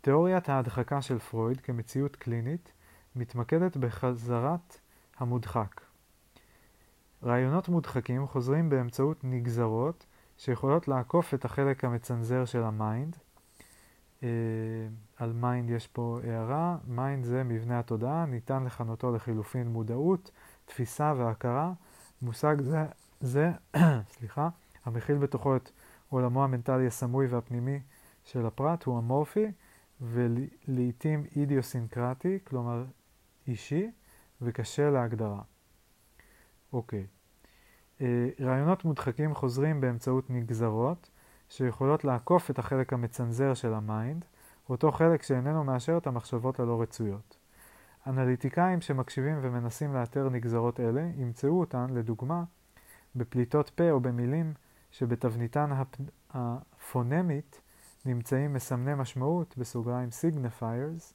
[0.00, 2.72] תיאוריית ההדחקה של פרויד כמציאות קלינית
[3.16, 4.80] מתמקדת בחזרת
[5.16, 5.80] המודחק.
[7.22, 10.06] רעיונות מודחקים חוזרים באמצעות נגזרות
[10.38, 13.16] שיכולות לעקוף את החלק המצנזר של ה mind.
[14.22, 14.28] אה,
[15.16, 20.30] על mind יש פה הערה, mind זה מבנה התודעה, ניתן לכנותו לחילופין מודעות,
[20.64, 21.72] תפיסה והכרה.
[22.22, 22.86] מושג זה,
[23.20, 23.50] זה
[24.14, 24.48] סליחה,
[24.84, 25.70] המכיל בתוכו את
[26.08, 27.80] עולמו המנטלי הסמוי והפנימי
[28.24, 29.46] של הפרט, הוא אמורפי
[30.00, 32.84] ולעיתים אידיוסינקרטי, כלומר
[33.46, 33.90] אישי,
[34.42, 35.42] וקשה להגדרה.
[36.72, 37.06] אוקיי.
[38.00, 41.10] אה, רעיונות מודחקים חוזרים באמצעות נגזרות
[41.48, 44.24] שיכולות לעקוף את החלק המצנזר של ה mind,
[44.68, 47.37] אותו חלק שאיננו מאשר את המחשבות הלא רצויות.
[48.08, 52.44] אנליטיקאים שמקשיבים ומנסים לאתר נגזרות אלה, ימצאו אותן, לדוגמה,
[53.16, 54.54] בפליטות פה או במילים
[54.90, 55.96] שבתבניתן הפ...
[56.30, 57.60] הפונמית
[58.06, 61.12] נמצאים מסמני משמעות, בסוגריים signifiers,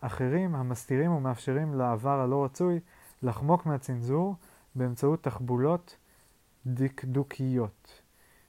[0.00, 2.80] אחרים המסתירים ומאפשרים לעבר הלא רצוי
[3.22, 4.36] לחמוק מהצנזור
[4.74, 5.96] באמצעות תחבולות
[6.66, 8.02] דקדוקיות.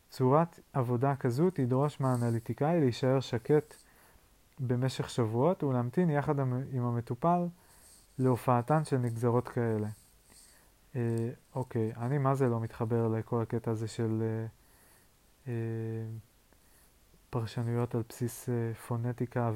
[0.10, 3.75] צורת עבודה כזו תדרוש מהאנליטיקאי להישאר שקט
[4.60, 6.39] במשך שבועות ולהמתין יחד
[6.71, 7.47] עם המטופל
[8.19, 9.88] להופעתן של נגזרות כאלה.
[10.95, 14.45] אה, אוקיי, אני מה זה לא מתחבר לכל הקטע הזה של אה,
[15.47, 15.53] אה,
[17.29, 19.51] פרשנויות על בסיס אה, פונטיקה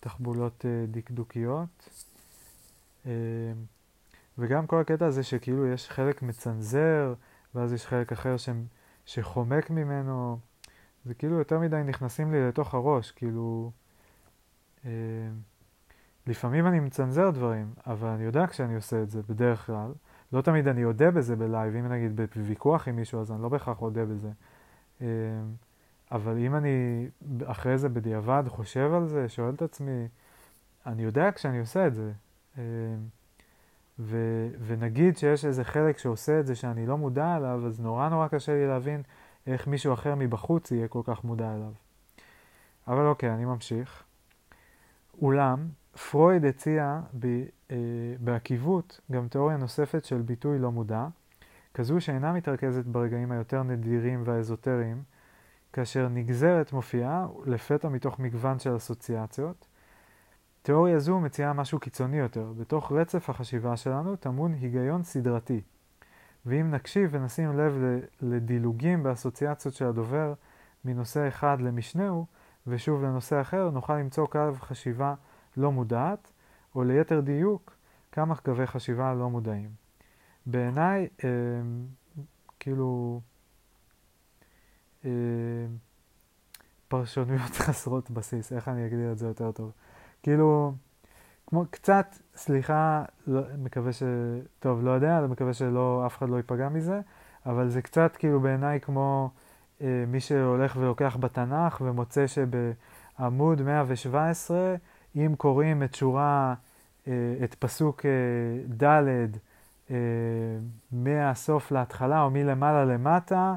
[0.00, 1.88] ותחבולות אה, דקדוקיות.
[3.06, 3.12] אה,
[4.38, 7.14] וגם כל הקטע הזה שכאילו יש חלק מצנזר,
[7.54, 8.48] ואז יש חלק אחר ש,
[9.06, 10.38] שחומק ממנו,
[11.04, 13.70] זה כאילו יותר מדי נכנסים לי לתוך הראש, כאילו...
[14.84, 14.90] אה,
[16.28, 19.92] לפעמים אני מצנזר דברים, אבל אני יודע כשאני עושה את זה, בדרך כלל.
[20.32, 23.82] לא תמיד אני אודה בזה בלייב, אם נגיד בוויכוח עם מישהו, אז אני לא בהכרח
[23.82, 24.30] אודה בזה.
[25.00, 25.06] אה,
[26.12, 27.08] אבל אם אני
[27.44, 30.08] אחרי זה בדיעבד חושב על זה, שואל את עצמי,
[30.86, 32.12] אני יודע כשאני עושה את זה.
[32.58, 32.62] אה,
[33.98, 34.16] ו,
[34.66, 38.52] ונגיד שיש איזה חלק שעושה את זה שאני לא מודע אליו, אז נורא נורא קשה
[38.52, 39.02] לי להבין
[39.46, 41.72] איך מישהו אחר מבחוץ יהיה כל כך מודע אליו.
[42.88, 44.07] אבל אוקיי, אני ממשיך.
[45.22, 45.68] אולם,
[46.10, 47.26] פרויד הציע ב,
[47.70, 47.76] אה,
[48.20, 51.06] בעקיבות גם תיאוריה נוספת של ביטוי לא מודע,
[51.74, 55.02] כזו שאינה מתרכזת ברגעים היותר נדירים והאזוטריים,
[55.72, 59.66] כאשר נגזרת מופיעה לפתע מתוך מגוון של אסוציאציות.
[60.62, 62.52] תיאוריה זו מציעה משהו קיצוני יותר.
[62.58, 65.60] בתוך רצף החשיבה שלנו טמון היגיון סדרתי.
[66.46, 67.72] ואם נקשיב ונשים לב
[68.20, 70.34] לדילוגים באסוציאציות של הדובר
[70.84, 72.26] מנושא אחד למשנהו,
[72.68, 75.14] ושוב לנושא אחר, נוכל למצוא קו חשיבה
[75.56, 76.32] לא מודעת,
[76.74, 77.76] או ליתר דיוק,
[78.12, 79.70] כמה קווי חשיבה לא מודעים.
[80.46, 81.28] בעיניי, אה,
[82.60, 83.20] כאילו,
[85.04, 85.10] אה,
[86.88, 89.72] פרשנויות חסרות בסיס, איך אני אגדיר את זה יותר טוב?
[90.22, 90.72] כאילו,
[91.46, 94.02] כמו קצת, סליחה, לא, מקווה ש...
[94.58, 97.00] טוב, לא יודע, מקווה שלא, אף אחד לא ייפגע מזה,
[97.46, 99.30] אבל זה קצת כאילו בעיניי כמו
[99.80, 104.74] מי שהולך ולוקח בתנ"ך ומוצא שבעמוד 117,
[105.16, 106.54] אם קוראים את שורה,
[107.08, 107.12] אה,
[107.44, 109.38] את פסוק אה, ד'
[109.90, 109.96] אה,
[110.92, 113.54] מהסוף להתחלה או מלמעלה למטה,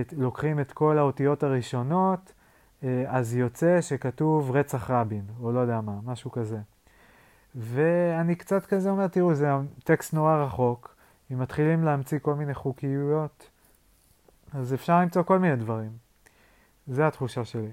[0.00, 2.32] את, לוקחים את כל האותיות הראשונות,
[2.84, 6.58] אה, אז יוצא שכתוב רצח רבין, או לא יודע מה, משהו כזה.
[7.54, 9.50] ואני קצת כזה אומר, תראו, זה
[9.84, 10.94] טקסט נורא רחוק,
[11.32, 13.50] אם מתחילים להמציא כל מיני חוקיות,
[14.52, 15.90] אז אפשר למצוא כל מיני דברים.
[16.86, 17.72] זה התחושה שלי.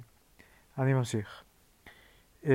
[0.77, 1.43] אני ממשיך.
[2.45, 2.51] אה,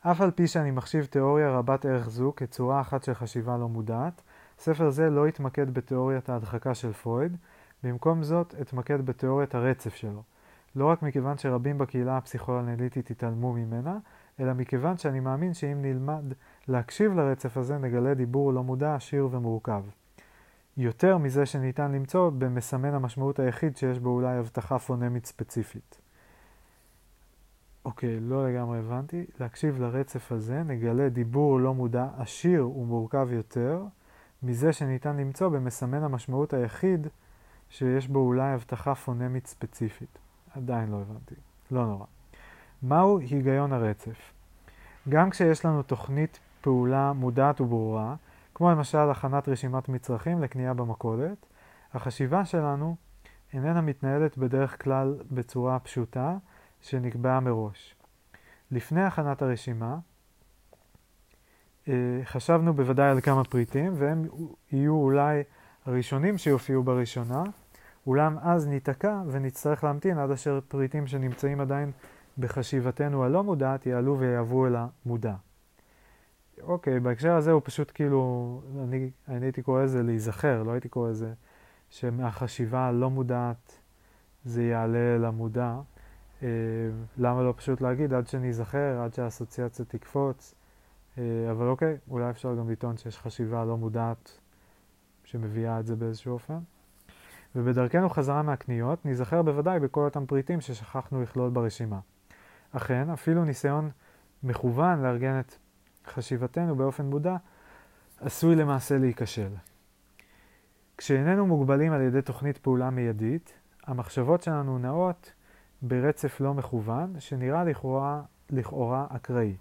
[0.00, 4.22] אף על פי שאני מחשיב תיאוריה רבת ערך זו כצורה אחת של חשיבה לא מודעת,
[4.58, 7.36] ספר זה לא התמקד בתיאוריית ההדחקה של פרויד,
[7.82, 10.22] במקום זאת אתמקד בתיאוריית הרצף שלו.
[10.76, 13.98] לא רק מכיוון שרבים בקהילה הפסיכואנליטית התעלמו ממנה,
[14.40, 16.24] אלא מכיוון שאני מאמין שאם נלמד
[16.68, 19.82] להקשיב לרצף הזה, נגלה דיבור לא מודע, עשיר ומורכב.
[20.78, 26.00] יותר מזה שניתן למצוא במסמן המשמעות היחיד שיש בו אולי הבטחה פונמית ספציפית.
[27.84, 29.24] אוקיי, לא לגמרי הבנתי.
[29.40, 33.82] להקשיב לרצף הזה, נגלה דיבור לא מודע, עשיר ומורכב יותר,
[34.42, 37.06] מזה שניתן למצוא במסמן המשמעות היחיד
[37.70, 40.18] שיש בו אולי הבטחה פונמית ספציפית.
[40.56, 41.34] עדיין לא הבנתי.
[41.70, 42.06] לא נורא.
[42.82, 44.32] מהו היגיון הרצף?
[45.08, 48.14] גם כשיש לנו תוכנית פעולה מודעת וברורה,
[48.58, 51.46] כמו למשל הכנת רשימת מצרכים לקנייה במכולת,
[51.94, 52.96] החשיבה שלנו
[53.52, 56.36] איננה מתנהלת בדרך כלל בצורה פשוטה
[56.80, 57.96] שנקבעה מראש.
[58.70, 59.98] לפני הכנת הרשימה,
[61.88, 61.94] אה,
[62.24, 64.28] חשבנו בוודאי על כמה פריטים, והם
[64.72, 65.42] יהיו אולי
[65.86, 67.42] הראשונים שיופיעו בראשונה,
[68.06, 71.90] אולם אז ניתקע ונצטרך להמתין עד אשר פריטים שנמצאים עדיין
[72.38, 75.34] בחשיבתנו הלא מודעת יעלו ויעברו אל המודע.
[76.62, 81.10] אוקיי, בהקשר הזה הוא פשוט כאילו, אני, אני הייתי קורא לזה להיזכר, לא הייתי קורא
[81.10, 81.32] לזה
[81.90, 83.78] שמהחשיבה הלא מודעת
[84.44, 85.80] זה יעלה למודע.
[86.42, 86.48] אה,
[87.16, 90.54] למה לא פשוט להגיד עד שניזכר, עד שהאסוציאציה תקפוץ,
[91.18, 94.38] אה, אבל אוקיי, אולי אפשר גם לטעון שיש חשיבה לא מודעת
[95.24, 96.58] שמביאה את זה באיזשהו אופן.
[97.56, 102.00] ובדרכנו חזרה מהקניות, ניזכר בוודאי בכל אותם פריטים ששכחנו לכלול ברשימה.
[102.72, 103.90] אכן, אפילו ניסיון
[104.42, 105.54] מכוון לארגן את
[106.08, 107.36] חשיבתנו באופן מודע,
[108.20, 109.50] עשוי למעשה להיכשל.
[110.96, 113.52] כשאיננו מוגבלים על ידי תוכנית פעולה מיידית,
[113.86, 115.32] המחשבות שלנו נעות
[115.82, 119.56] ברצף לא מכוון, שנראה לכאורה, לכאורה אקראי.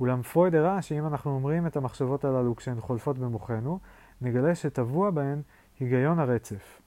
[0.00, 3.78] אולם פרויד הראה שאם אנחנו אומרים את המחשבות הללו כשהן חולפות במוחנו,
[4.20, 5.42] נגלה שטבוע בהן
[5.80, 6.80] היגיון הרצף.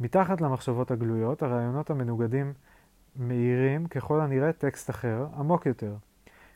[0.00, 2.52] מתחת למחשבות הגלויות, הרעיונות המנוגדים
[3.16, 5.94] מאירים ככל הנראה טקסט אחר, עמוק יותר.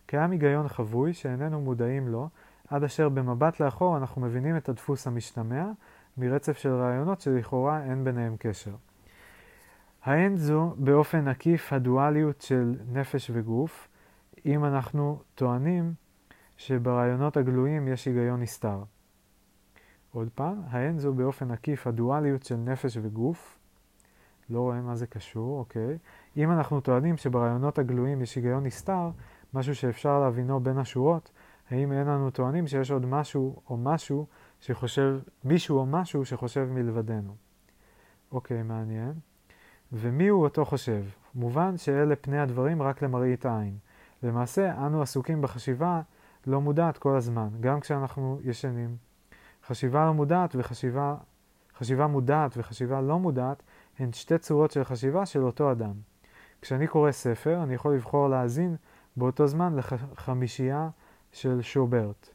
[0.06, 2.28] קיים היגיון חבוי שאיננו מודעים לו,
[2.68, 5.70] עד אשר במבט לאחור אנחנו מבינים את הדפוס המשתמע
[6.16, 8.74] מרצף של רעיונות שלכאורה אין ביניהם קשר.
[10.04, 13.88] האין זו באופן עקיף הדואליות של נפש וגוף,
[14.46, 15.94] אם אנחנו טוענים
[16.56, 18.82] שברעיונות הגלויים יש היגיון נסתר.
[20.12, 23.58] עוד פעם, האין זו באופן עקיף הדואליות של נפש וגוף,
[24.50, 25.98] לא רואה מה זה קשור, אוקיי?
[26.36, 29.10] אם אנחנו טוענים שברעיונות הגלויים יש היגיון נסתר,
[29.54, 31.30] משהו שאפשר להבינו בין השורות,
[31.70, 34.26] האם אין לנו טוענים שיש עוד משהו או משהו
[34.60, 37.34] שחושב, מישהו או משהו שחושב מלבדנו?
[38.32, 39.12] אוקיי, מעניין.
[39.92, 41.04] ומי הוא אותו חושב?
[41.34, 43.76] מובן שאלה פני הדברים רק למראית העין.
[44.22, 46.00] למעשה, אנו עסוקים בחשיבה
[46.46, 48.96] לא מודעת כל הזמן, גם כשאנחנו ישנים.
[49.66, 51.16] חשיבה לא מודעת וחשיבה
[51.78, 53.62] חשיבה מודעת וחשיבה לא מודעת
[53.98, 55.92] הן שתי צורות של חשיבה של אותו אדם.
[56.62, 58.76] כשאני קורא ספר, אני יכול לבחור להאזין
[59.16, 60.88] באותו זמן לחמישייה
[61.33, 62.29] של שוברט.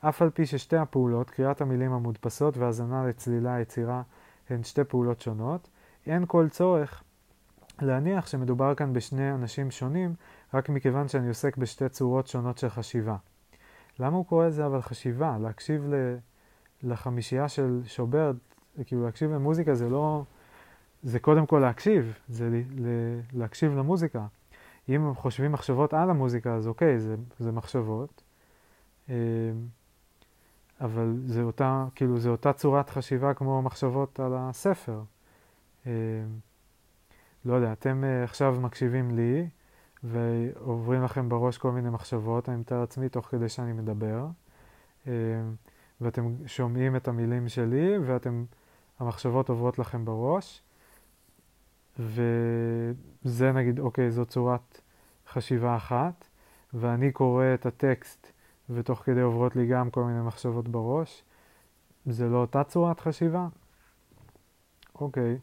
[0.00, 4.02] אף על פי ששתי הפעולות, קריאת המילים המודפסות והאזנה לצלילה היצירה,
[4.50, 5.68] הן שתי פעולות שונות,
[6.06, 7.02] אין כל צורך
[7.82, 10.14] להניח שמדובר כאן בשני אנשים שונים,
[10.54, 13.16] רק מכיוון שאני עוסק בשתי צורות שונות של חשיבה.
[13.98, 15.38] למה הוא קורא לזה אבל חשיבה?
[15.38, 16.16] להקשיב ל...
[16.82, 18.36] לחמישייה של שוברט,
[18.86, 20.24] כאילו להקשיב למוזיקה זה לא...
[21.02, 22.88] זה קודם כל להקשיב, זה ל...
[23.32, 24.26] להקשיב למוזיקה.
[24.88, 28.22] אם חושבים מחשבות על המוזיקה, אז אוקיי, זה, זה מחשבות.
[29.08, 29.14] אמ,
[30.80, 35.02] אבל זה אותה, כאילו, זה אותה צורת חשיבה כמו מחשבות על הספר.
[35.86, 35.90] אמ,
[37.44, 39.48] לא יודע, אתם אה, עכשיו מקשיבים לי,
[40.02, 44.26] ועוברים לכם בראש כל מיני מחשבות, אני מתאר לעצמי תוך כדי שאני מדבר,
[45.06, 45.12] אמ,
[46.00, 48.44] ואתם שומעים את המילים שלי, ואתם,
[48.98, 50.62] המחשבות עוברות לכם בראש,
[51.98, 54.80] וזה נגיד, אוקיי, זו צורת
[55.28, 56.24] חשיבה אחת,
[56.74, 58.32] ואני קורא את הטקסט
[58.70, 61.24] ותוך כדי עוברות לי גם כל מיני מחשבות בראש.
[62.06, 63.48] זה לא אותה צורת חשיבה?
[65.00, 65.38] אוקיי.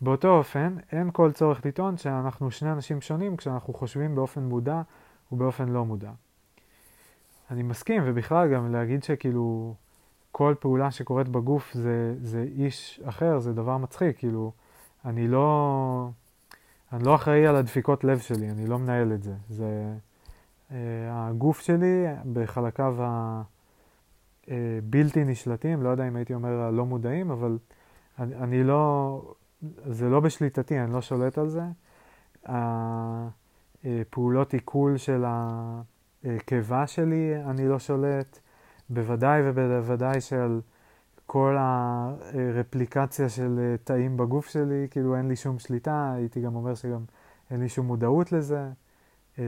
[0.00, 4.82] באותו אופן, אין כל צורך לטעון שאנחנו שני אנשים שונים כשאנחנו חושבים באופן מודע
[5.32, 6.10] ובאופן לא מודע.
[7.50, 9.74] אני מסכים, ובכלל גם להגיד שכאילו
[10.32, 14.52] כל פעולה שקורית בגוף זה, זה איש אחר, זה דבר מצחיק, כאילו,
[15.08, 16.10] אני לא,
[16.92, 19.34] אני לא אחראי על הדפיקות לב שלי, אני לא מנהל את זה.
[19.48, 19.94] זה
[20.70, 20.72] uh,
[21.10, 22.96] הגוף שלי בחלקיו
[24.48, 27.58] הבלתי נשלטים, לא יודע אם הייתי אומר הלא מודעים, אבל
[28.18, 29.22] אני, אני לא,
[29.86, 31.62] זה לא בשליטתי, אני לא שולט על זה.
[33.84, 38.38] הפעולות עיכול של הקיבה שלי, אני לא שולט.
[38.90, 40.60] בוודאי ובוודאי של
[41.30, 46.74] כל הרפליקציה של אה, תאים בגוף שלי, כאילו אין לי שום שליטה, הייתי גם אומר
[46.74, 47.04] שגם
[47.50, 48.68] אין לי שום מודעות לזה.
[49.38, 49.44] אה,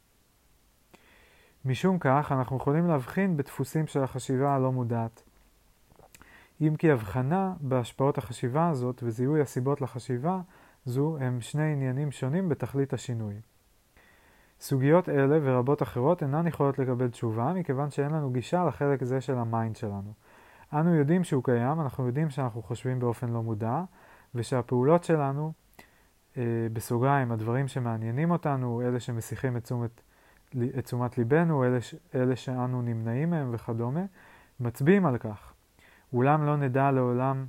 [1.65, 5.23] משום כך, אנחנו יכולים להבחין בדפוסים של החשיבה הלא מודעת.
[6.61, 10.41] אם כי הבחנה בהשפעות החשיבה הזאת וזיהוי הסיבות לחשיבה
[10.85, 13.35] זו הם שני עניינים שונים בתכלית השינוי.
[14.61, 19.39] סוגיות אלה ורבות אחרות אינן יכולות לקבל תשובה מכיוון שאין לנו גישה לחלק זה של
[19.39, 20.13] ה mind שלנו.
[20.75, 23.83] אנו יודעים שהוא קיים, אנחנו יודעים שאנחנו חושבים באופן לא מודע,
[24.35, 25.53] ושהפעולות שלנו,
[26.37, 30.01] אה, בסוגריים, הדברים שמעניינים אותנו, אלה שמסיחים את תשומת,
[30.79, 31.79] את תשומת ליבנו, אלה,
[32.15, 34.05] אלה שאנו נמנעים מהם וכדומה,
[34.61, 35.53] מצביעים על כך.
[36.13, 37.47] אולם לא נדע לעולם,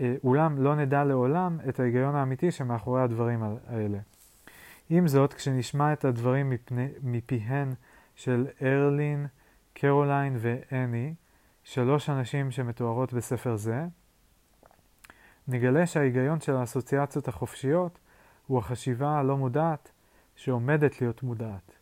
[0.00, 3.98] אה, אולם לא נדע לעולם את ההיגיון האמיתי שמאחורי הדברים האלה.
[4.90, 7.72] עם זאת, כשנשמע את הדברים מפני, מפיהן
[8.14, 9.26] של ארלין,
[9.74, 11.14] קרוליין ואני,
[11.64, 13.86] שלוש הנשים שמתוארות בספר זה,
[15.48, 17.98] נגלה שההיגיון של האסוציאציות החופשיות
[18.46, 19.90] הוא החשיבה הלא מודעת
[20.36, 21.72] שעומדת להיות מודעת.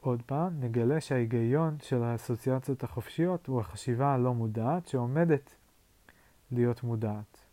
[0.00, 5.54] עוד פעם, נגלה שההיגיון של האסוציאציות החופשיות הוא החשיבה הלא מודעת שעומדת
[6.52, 7.44] להיות מודעת.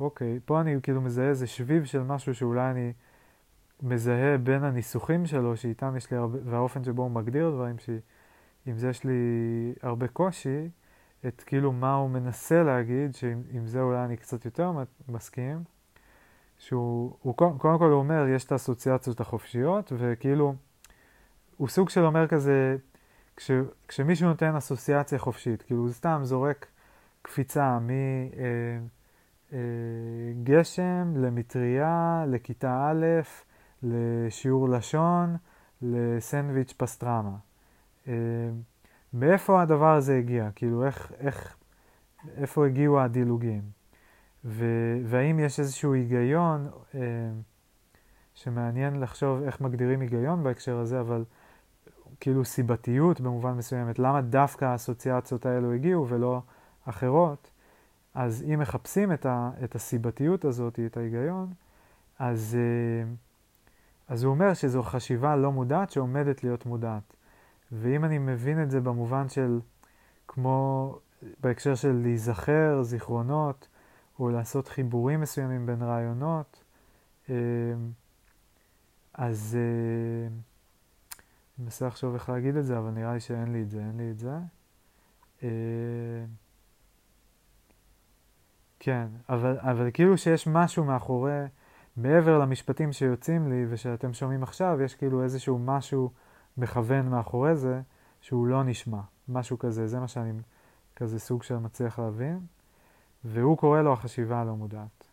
[0.00, 2.92] אוקיי, פה אני כאילו מזהה איזה שביב של משהו שאולי אני
[3.82, 8.88] מזהה בין הניסוחים שלו, שאיתם יש לי הרבה, והאופן שבו הוא מגדיר דברים, שעם זה
[8.88, 9.14] יש לי
[9.82, 10.68] הרבה קושי,
[11.26, 14.72] את כאילו מה הוא מנסה להגיד, שעם זה אולי אני קצת יותר
[15.08, 15.64] מסכים,
[16.58, 20.54] שהוא, הוא, קודם כל הוא אומר, יש את האסוציאציות החופשיות, וכאילו,
[21.56, 22.76] הוא סוג של אומר כזה,
[23.36, 23.50] כש,
[23.88, 26.66] כשמישהו נותן אסוציאציה חופשית, כאילו הוא סתם זורק
[27.22, 27.78] קפיצה
[30.38, 33.04] מגשם אה, אה, למטריה, לכיתה א',
[33.82, 35.36] לשיעור לשון,
[35.82, 37.36] לסנדוויץ' פסטרמה.
[38.08, 38.12] אה,
[39.14, 40.48] מאיפה הדבר הזה הגיע?
[40.54, 41.56] כאילו, איך, איך,
[42.36, 43.62] איפה הגיעו הדילוגים?
[44.44, 44.64] ו,
[45.04, 47.00] והאם יש איזשהו היגיון אה,
[48.34, 51.24] שמעניין לחשוב איך מגדירים היגיון בהקשר הזה, אבל
[52.20, 56.42] כאילו סיבתיות במובן מסוימת, למה דווקא האסוציאציות האלו הגיעו ולא
[56.84, 57.50] אחרות?
[58.14, 61.52] אז אם מחפשים את, ה, את הסיבתיות הזאת, את ההיגיון,
[62.18, 63.14] אז, אה,
[64.08, 67.16] אז הוא אומר שזו חשיבה לא מודעת שעומדת להיות מודעת.
[67.72, 69.60] ואם אני מבין את זה במובן של,
[70.28, 70.98] כמו
[71.40, 73.68] בהקשר של להיזכר, זיכרונות,
[74.18, 76.64] או לעשות חיבורים מסוימים בין רעיונות,
[77.30, 77.34] אה,
[79.14, 83.70] אז אה, אני מנסה לחשוב איך להגיד את זה, אבל נראה לי שאין לי את
[83.70, 84.38] זה, אין לי את זה.
[85.42, 85.48] אה,
[88.78, 91.44] כן, אבל, אבל כאילו שיש משהו מאחורי,
[91.96, 96.10] מעבר למשפטים שיוצאים לי ושאתם שומעים עכשיו, יש כאילו איזשהו משהו
[96.58, 97.80] מכוון מאחורי זה,
[98.20, 100.32] שהוא לא נשמע, משהו כזה, זה מה שאני
[100.96, 102.40] כזה סוג של מצליח להבין,
[103.24, 105.08] והוא קורא לו החשיבה הלא מודעת.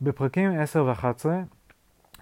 [0.00, 1.26] בפרקים 10 ו-11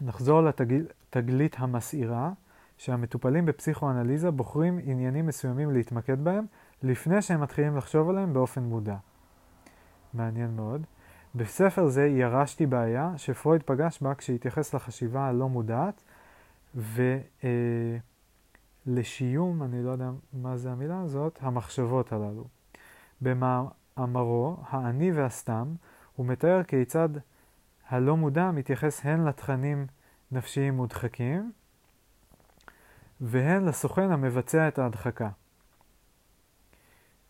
[0.00, 2.32] נחזור לתגלית המסעירה,
[2.78, 6.46] שהמטופלים בפסיכואנליזה בוחרים עניינים מסוימים להתמקד בהם,
[6.82, 8.96] לפני שהם מתחילים לחשוב עליהם באופן מודע.
[10.14, 10.86] מעניין מאוד.
[11.34, 16.02] בספר זה ירשתי בעיה שפרויד פגש בה כשהתייחס לחשיבה הלא מודעת,
[18.86, 22.44] ולשיום, אה, אני לא יודע מה זה המילה הזאת, המחשבות הללו.
[23.20, 25.74] במאמרו, האני והסתם,
[26.16, 27.08] הוא מתאר כיצד
[27.88, 29.86] הלא מודע מתייחס הן לתכנים
[30.32, 31.52] נפשיים מודחקים,
[33.20, 35.28] והן לסוכן המבצע את ההדחקה.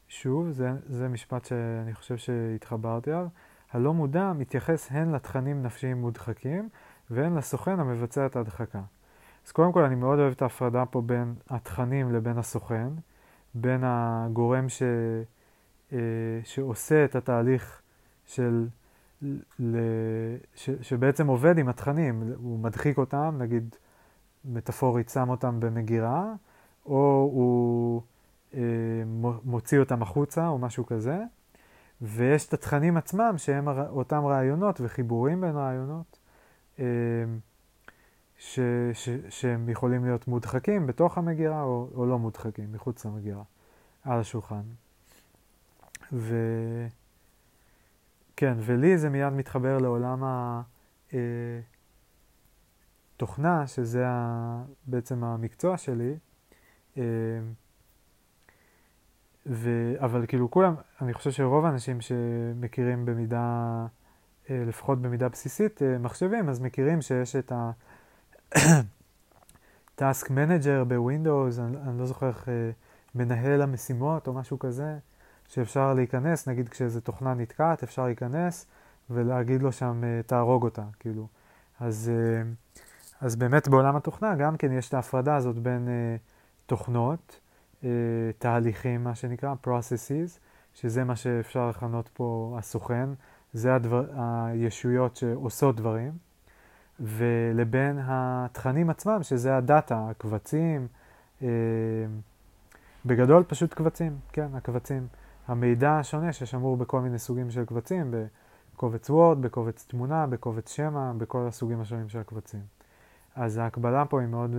[0.08, 3.26] שוב, זה, זה משפט שאני חושב שהתחברתי עליו.
[3.74, 6.68] הלא מודע מתייחס הן לתכנים נפשיים מודחקים
[7.10, 8.80] והן לסוכן המבצע את ההדחקה.
[9.46, 12.88] אז קודם כל אני מאוד אוהב את ההפרדה פה בין התכנים לבין הסוכן,
[13.54, 14.82] בין הגורם ש,
[15.92, 15.98] אה,
[16.44, 17.82] שעושה את התהליך
[18.26, 18.66] של,
[19.58, 19.76] ל,
[20.54, 23.76] ש, שבעצם עובד עם התכנים, הוא מדחיק אותם, נגיד
[24.44, 26.32] מטאפורית שם אותם במגירה,
[26.86, 28.02] או הוא
[28.54, 28.60] אה,
[29.44, 31.22] מוציא אותם החוצה או משהו כזה,
[32.06, 36.18] ויש את התכנים עצמם שהם אותם רעיונות וחיבורים בין רעיונות.
[36.78, 36.84] אה,
[38.38, 38.58] ש,
[38.92, 43.42] ש, שהם יכולים להיות מודחקים בתוך המגירה או, או לא מודחקים, מחוץ למגירה,
[44.02, 44.62] על השולחן.
[46.12, 46.36] ו...
[48.36, 50.22] כן, ולי זה מיד מתחבר לעולם
[53.16, 54.06] התוכנה, אה, שזה.
[54.86, 56.16] בעצם המקצוע שלי.
[59.46, 59.92] אה, ו...
[59.98, 63.86] אבל כאילו כולם, אני חושב שרוב האנשים שמכירים במידה,
[64.50, 67.70] אה, לפחות במידה בסיסית, מחשבים, אז מכירים שיש את ה...
[69.94, 72.70] Task Manager ב Windows, אני, אני לא זוכר איך, אה,
[73.14, 74.98] מנהל המשימות או משהו כזה,
[75.48, 78.66] שאפשר להיכנס, נגיד כשאיזו תוכנה נתקעת, אפשר להיכנס
[79.10, 81.26] ולהגיד לו שם, אה, תהרוג אותה, כאילו.
[81.80, 82.42] אז, אה,
[83.20, 85.88] אז באמת בעולם התוכנה גם כן יש את ההפרדה הזאת בין
[86.66, 87.40] תוכנות,
[88.38, 90.38] תהליכים, מה שנקרא, processes,
[90.74, 93.08] שזה מה שאפשר לכנות פה הסוכן,
[93.52, 96.12] זה הדבר, הישויות שעושות דברים.
[97.00, 100.86] ולבין התכנים עצמם, שזה הדאטה, הקבצים,
[101.42, 101.48] אה,
[103.06, 105.06] בגדול פשוט קבצים, כן, הקבצים.
[105.48, 108.14] המידע השונה ששמור בכל מיני סוגים של קבצים,
[108.74, 112.60] בקובץ וורד, בקובץ תמונה, בקובץ שמע, בכל הסוגים השונים של הקבצים.
[113.34, 114.56] אז ההקבלה פה היא מאוד uh,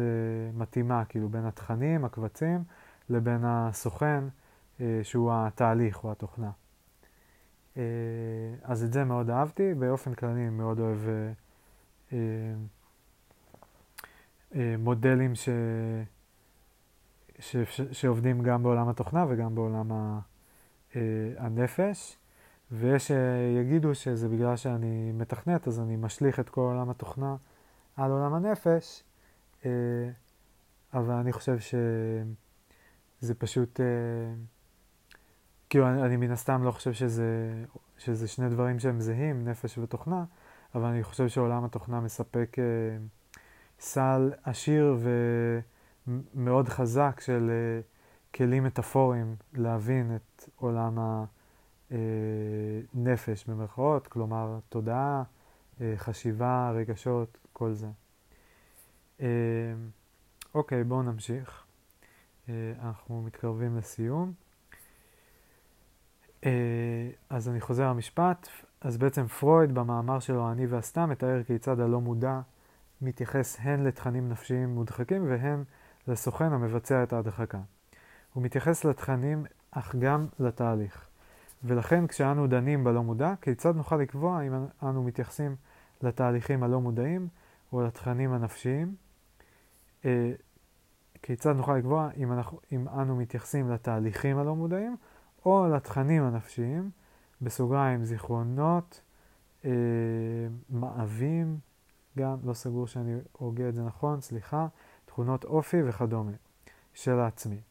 [0.59, 2.63] מתאימה, כאילו בין התכנים, הקבצים,
[3.09, 4.23] לבין הסוכן,
[4.77, 6.51] uh, שהוא התהליך או התוכנה.
[7.73, 7.77] Uh,
[8.63, 10.99] אז את זה מאוד אהבתי, באופן כללי אני מאוד אוהב
[12.13, 12.17] אה,
[14.55, 15.49] אה, מודלים ש...
[17.39, 17.55] ש...
[17.91, 20.19] שעובדים גם בעולם התוכנה וגם בעולם ה...
[20.95, 21.01] אה,
[21.37, 22.17] הנפש,
[22.71, 27.35] ויש שיגידו שזה בגלל שאני מתכנת, אז אני משליך את כל עולם התוכנה
[27.95, 29.03] על עולם הנפש,
[30.93, 31.57] אבל אני חושב
[33.21, 33.79] שזה פשוט,
[35.69, 37.53] כאילו אני, אני מן הסתם לא חושב שזה,
[37.97, 40.23] שזה שני דברים שהם זהים, נפש ותוכנה,
[40.75, 42.97] אבל אני חושב שעולם התוכנה מספק אה,
[43.79, 44.97] סל עשיר
[46.07, 47.81] ומאוד חזק של אה,
[48.35, 51.25] כלים מטאפוריים להבין את עולם
[51.91, 55.23] הנפש במרכאות, כלומר תודעה,
[55.95, 57.87] חשיבה, רגשות, כל זה.
[60.55, 61.64] אוקיי, בואו נמשיך.
[62.81, 64.33] אנחנו מתקרבים לסיום.
[67.29, 68.47] אז אני חוזר למשפט.
[68.81, 72.39] אז בעצם פרויד במאמר שלו "אני והסתם" מתאר כיצד הלא מודע
[73.01, 75.63] מתייחס הן לתכנים נפשיים מודחקים והן
[76.07, 77.59] לסוכן המבצע את ההדחקה.
[78.33, 81.07] הוא מתייחס לתכנים אך גם לתהליך.
[81.63, 85.55] ולכן כשאנו דנים בלא מודע, כיצד נוכל לקבוע אם אנו מתייחסים
[86.01, 87.27] לתהליכים הלא מודעים
[87.73, 88.95] או לתכנים הנפשיים?
[91.25, 94.95] אה, כיצד נוכל לקבוע אם, אנחנו, אם אנו מתייחסים לתהליכים הלא מודעים
[95.45, 96.89] או לתכנים הנפשיים?
[97.41, 99.01] בסוגריים זיכרונות,
[99.65, 99.71] אה,
[100.69, 101.57] מאווים,
[102.17, 104.67] גם לא סגור שאני הוגה את זה נכון, סליחה,
[105.05, 106.31] תכונות אופי וכדומה,
[106.93, 107.61] של העצמי.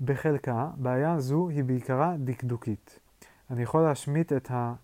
[0.00, 2.98] בחלקה, בעיה זו היא בעיקרה דקדוקית.
[3.50, 4.74] אני יכול להשמיט את, ה,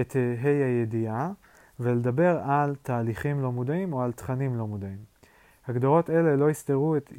[0.00, 1.32] את ה' הידיעה
[1.80, 5.07] ולדבר על תהליכים לא מודעים או על תכנים לא מודעים.
[5.68, 7.12] הגדרות אלה לא יסתרו את,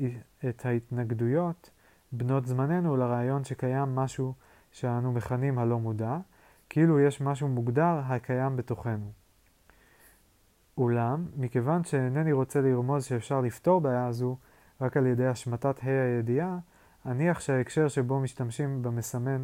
[0.50, 1.70] את ההתנגדויות
[2.12, 4.34] בנות זמננו לרעיון שקיים משהו
[4.72, 6.18] שאנו מכנים הלא מודע,
[6.70, 9.12] כאילו יש משהו מוגדר הקיים בתוכנו.
[10.78, 14.38] אולם, מכיוון שאינני רוצה לרמוז שאפשר לפתור בעיה זו
[14.82, 16.58] רק על ידי השמטת ה' הידיעה,
[17.06, 19.44] אניח שההקשר שבו משתמשים במסמן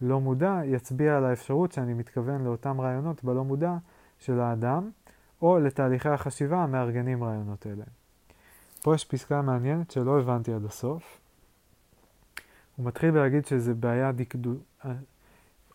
[0.00, 3.76] לא מודע יצביע על האפשרות שאני מתכוון לאותם רעיונות בלא מודע
[4.18, 4.90] של האדם,
[5.42, 7.84] או לתהליכי החשיבה המארגנים רעיונות אלה.
[8.84, 11.20] פה יש פסקה מעניינת שלא הבנתי עד הסוף.
[12.76, 14.50] הוא מתחיל להגיד שזה בעיה דקדו...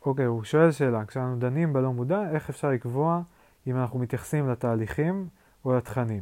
[0.06, 3.22] אוקיי, הוא שואל שאלה, כשאנחנו דנים בלא מודע, איך אפשר לקבוע
[3.68, 5.28] אם אנחנו מתייחסים לתהליכים
[5.66, 6.22] או לתכנים?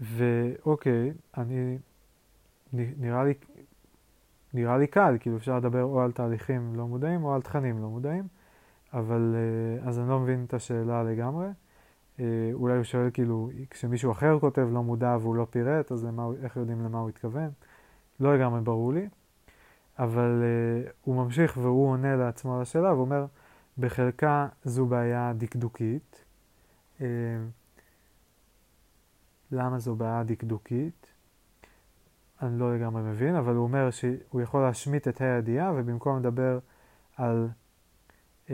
[0.00, 1.78] ואוקיי, אני...
[2.72, 3.34] נראה לי,
[4.54, 7.88] נראה לי קל, כאילו אפשר לדבר או על תהליכים לא מודעים או על תכנים לא
[7.88, 8.28] מודעים,
[8.92, 11.46] אבל אה, אז אני לא מבין את השאלה לגמרי.
[12.20, 16.28] אה, אולי הוא שואל כאילו, כשמישהו אחר כותב לא מודע והוא לא פירט, אז למה,
[16.42, 17.50] איך יודעים למה הוא התכוון?
[18.20, 19.08] לא לגמרי ברור לי.
[19.98, 23.26] אבל uh, הוא ממשיך והוא עונה לעצמו על השאלה ואומר,
[23.78, 26.24] בחלקה זו בעיה דקדוקית.
[26.98, 27.02] Uh,
[29.52, 31.06] למה זו בעיה דקדוקית?
[32.42, 36.58] אני לא לגמרי מבין, אבל הוא אומר שהוא יכול להשמיט את ה' הידיעה ובמקום לדבר
[37.16, 37.48] על,
[38.46, 38.50] uh,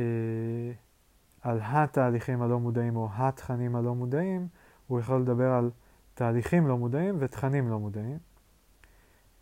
[1.42, 4.48] על התהליכים הלא מודעים או התכנים הלא מודעים,
[4.86, 5.70] הוא יכול לדבר על
[6.14, 8.18] תהליכים לא מודעים ותכנים לא מודעים.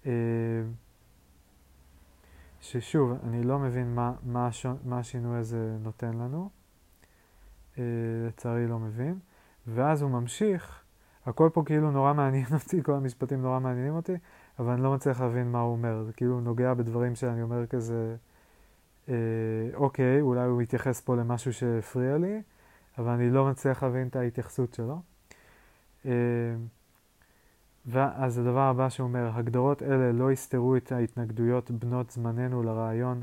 [0.04, 0.06] Uh,
[2.60, 6.50] ששוב, אני לא מבין מה, מה, השו, מה השינוי הזה נותן לנו,
[7.78, 7.84] אה,
[8.26, 9.18] לצערי לא מבין,
[9.66, 10.82] ואז הוא ממשיך,
[11.26, 14.16] הכל פה כאילו נורא מעניין אותי, כל המשפטים נורא מעניינים אותי,
[14.58, 18.16] אבל אני לא מצליח להבין מה הוא אומר, זה כאילו נוגע בדברים שאני אומר כזה,
[19.08, 19.14] אה,
[19.74, 22.42] אוקיי, אולי הוא מתייחס פה למשהו שהפריע לי,
[22.98, 25.00] אבל אני לא מצליח להבין את ההתייחסות שלו.
[26.06, 26.12] אה,
[27.86, 33.22] ואז הדבר הבא שהוא אומר, הגדרות אלה לא יסתרו את ההתנגדויות בנות זמננו לרעיון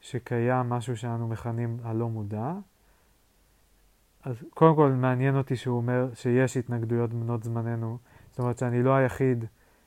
[0.00, 2.52] שקיים משהו שאנו מכנים הלא מודע.
[4.24, 7.98] אז קודם כל מעניין אותי שהוא אומר שיש התנגדויות בנות זמננו,
[8.30, 9.44] זאת אומרת שאני לא היחיד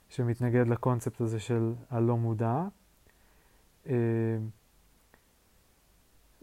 [0.10, 2.64] שמתנגד לקונספט הזה של הלא מודע.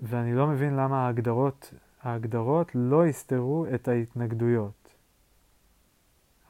[0.02, 4.94] ואני לא מבין למה ההגדרות, ההגדרות לא יסתרו את ההתנגדויות.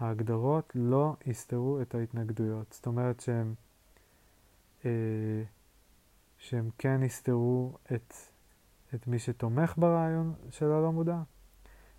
[0.01, 2.73] ההגדרות לא יסתרו את ההתנגדויות.
[2.73, 3.55] זאת אומרת שהם,
[4.85, 5.43] אה,
[6.39, 8.15] שהם כן יסתרו את,
[8.95, 11.19] את מי שתומך ברעיון של הלא מודע.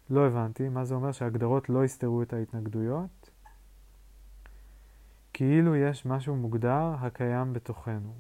[0.10, 3.30] לא הבנתי מה זה אומר שההגדרות לא יסתרו את ההתנגדויות.
[5.34, 8.14] כאילו יש משהו מוגדר הקיים בתוכנו.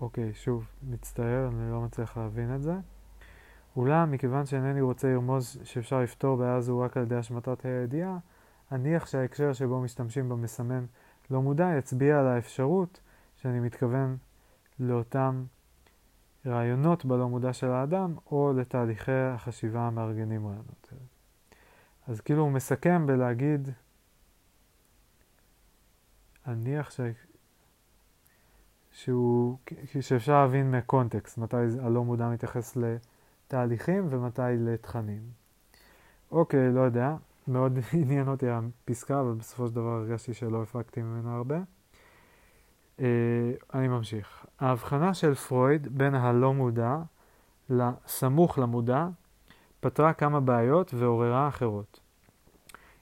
[0.00, 2.74] אוקיי, שוב, מצטער, אני לא מצליח להבין את זה.
[3.76, 8.18] אולם, מכיוון שאינני רוצה לרמוז שאפשר לפתור בעיה זו רק על ידי השמטת הידיעה,
[8.72, 10.86] אניח שההקשר שבו משתמשים במסמן
[11.30, 13.00] לא מודע יצביע על האפשרות
[13.36, 14.16] שאני מתכוון
[14.80, 15.44] לאותם
[16.46, 20.92] רעיונות בלא מודע של האדם, או לתהליכי החשיבה המארגנים רעיונות.
[22.06, 23.68] אז כאילו הוא מסכם בלהגיד,
[26.46, 27.00] אניח ש...
[28.96, 29.58] שהוא,
[30.00, 32.96] שאפשר להבין מקונטקסט, מתי הלא מודע מתייחס ל...
[33.48, 35.22] תהליכים ומתי לתכנים.
[36.30, 37.14] אוקיי, לא יודע,
[37.48, 41.58] מאוד עניין אותי הפסקה, אבל בסופו של דבר הרגשתי שלא הפקתי ממנה הרבה.
[43.00, 44.46] אה, אני ממשיך.
[44.60, 46.98] ההבחנה של פרויד בין הלא מודע
[47.70, 49.08] לסמוך למודע
[49.80, 52.00] פתרה כמה בעיות ועוררה אחרות.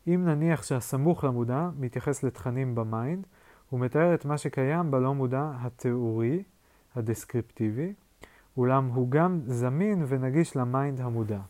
[0.07, 3.27] אם נניח שהסמוך למודע מתייחס לתכנים ב mind,
[3.71, 6.43] הוא מתאר את מה שקיים בלא מודע התיאורי,
[6.97, 7.93] הדסקריפטיבי,
[8.57, 11.41] אולם הוא גם זמין ונגיש ל mind המודע.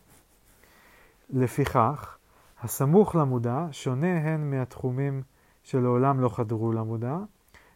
[1.29, 2.17] לפיכך,
[2.61, 5.21] הסמוך למודע שונה הן מהתחומים
[5.63, 7.17] שלעולם לא חדרו למודע,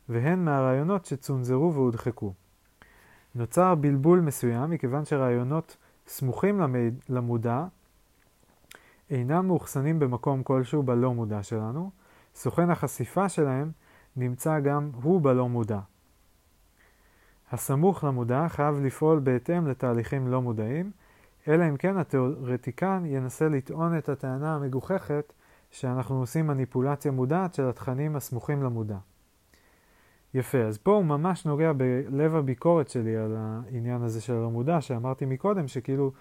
[0.09, 2.33] והן מהרעיונות שצונזרו והודחקו.
[3.35, 5.77] נוצר בלבול מסוים מכיוון שרעיונות
[6.07, 6.61] סמוכים
[7.09, 7.65] למודע
[9.09, 11.91] אינם מאוחסנים במקום כלשהו בלא מודע שלנו,
[12.35, 13.71] סוכן החשיפה שלהם
[14.15, 15.79] נמצא גם הוא בלא מודע.
[17.51, 20.91] הסמוך למודע חייב לפעול בהתאם לתהליכים לא מודעים,
[21.47, 25.33] אלא אם כן התיאורטיקן ינסה לטעון את הטענה המגוחכת
[25.71, 28.97] שאנחנו עושים מניפולציה מודעת של התכנים הסמוכים למודע.
[30.33, 35.25] יפה, אז פה הוא ממש נוגע בלב הביקורת שלי על העניין הזה של המודע, שאמרתי
[35.25, 36.11] מקודם, שכאילו,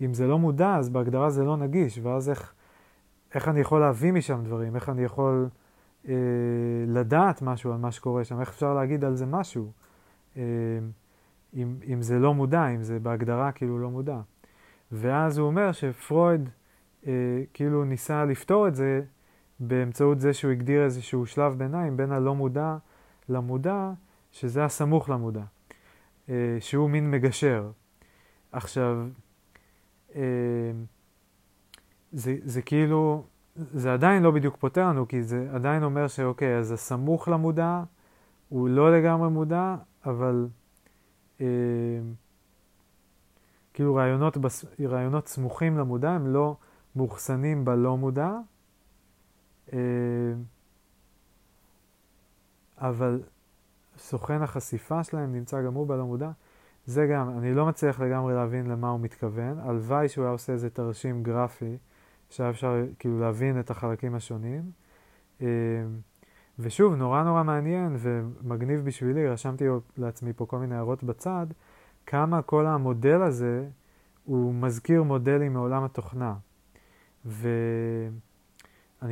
[0.00, 2.52] אם זה לא מודע, אז בהגדרה זה לא נגיש, ואז איך,
[3.34, 5.48] איך אני יכול להביא משם דברים, איך אני יכול
[6.08, 6.14] אה,
[6.86, 9.72] לדעת משהו על מה שקורה שם, איך אפשר להגיד על זה משהו,
[10.36, 10.42] אה,
[11.54, 14.20] אם, אם זה לא מודע, אם זה בהגדרה כאילו לא מודע.
[14.92, 16.48] ואז הוא אומר שפרויד
[17.06, 17.12] אה,
[17.54, 19.02] כאילו ניסה לפתור את זה
[19.60, 22.76] באמצעות זה שהוא הגדיר איזשהו שלב ביניים בין הלא מודע
[23.28, 23.92] למודע,
[24.32, 25.42] שזה הסמוך למודע,
[26.28, 27.70] אה, שהוא מין מגשר.
[28.52, 29.08] עכשיו,
[30.14, 30.20] אה,
[32.12, 33.24] זה, זה כאילו,
[33.74, 37.82] זה עדיין לא בדיוק פותר לנו, כי זה עדיין אומר שאוקיי, אז הסמוך למודע
[38.48, 40.48] הוא לא לגמרי מודע, אבל
[41.40, 41.46] אה,
[43.74, 44.64] כאילו רעיונות, בס...
[44.80, 46.56] רעיונות סמוכים למודע הם לא
[46.96, 48.32] מאוחסנים בלא מודע,
[49.72, 49.78] אה,
[52.78, 53.22] אבל
[53.98, 56.30] סוכן החשיפה שלהם נמצא גם הוא בלא מודע.
[56.86, 59.58] זה גם, אני לא מצליח לגמרי להבין למה הוא מתכוון.
[59.58, 61.76] הלוואי שהוא היה עושה איזה תרשים גרפי,
[62.30, 64.70] שהיה אפשר כאילו להבין את החלקים השונים.
[65.42, 65.46] אה,
[66.58, 69.64] ושוב, נורא נורא מעניין ומגניב בשבילי, רשמתי
[69.96, 71.46] לעצמי פה כל מיני הערות בצד,
[72.06, 73.66] כמה כל המודל הזה
[74.24, 76.34] הוא מזכיר מודלים מעולם התוכנה.
[77.24, 78.10] ואני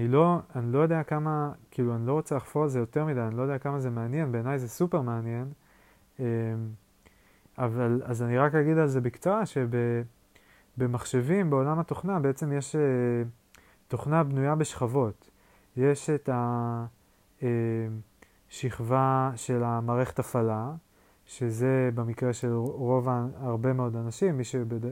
[0.09, 3.37] לא, אני לא יודע כמה, כאילו אני לא רוצה לחפור על זה יותר מדי, אני
[3.37, 5.53] לא יודע כמה זה מעניין, בעיניי זה סופר מעניין.
[6.19, 6.25] אמ,
[7.59, 9.47] אבל, אז אני רק אגיד על זה בקצרה,
[10.77, 12.81] שבמחשבים, בעולם התוכנה, בעצם יש אה,
[13.89, 15.31] תוכנה בנויה בשכבות.
[15.77, 16.29] יש את
[17.43, 20.73] השכבה אה, של המערכת הפעלה,
[21.27, 24.91] שזה במקרה של רוב, הרבה מאוד אנשים, מי שבד...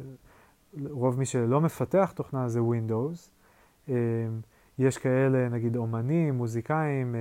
[0.90, 3.30] רוב מי שלא מפתח תוכנה זה Windows.
[3.88, 3.94] אמ,
[4.78, 7.20] יש כאלה, נגיד אומנים, מוזיקאים, אה,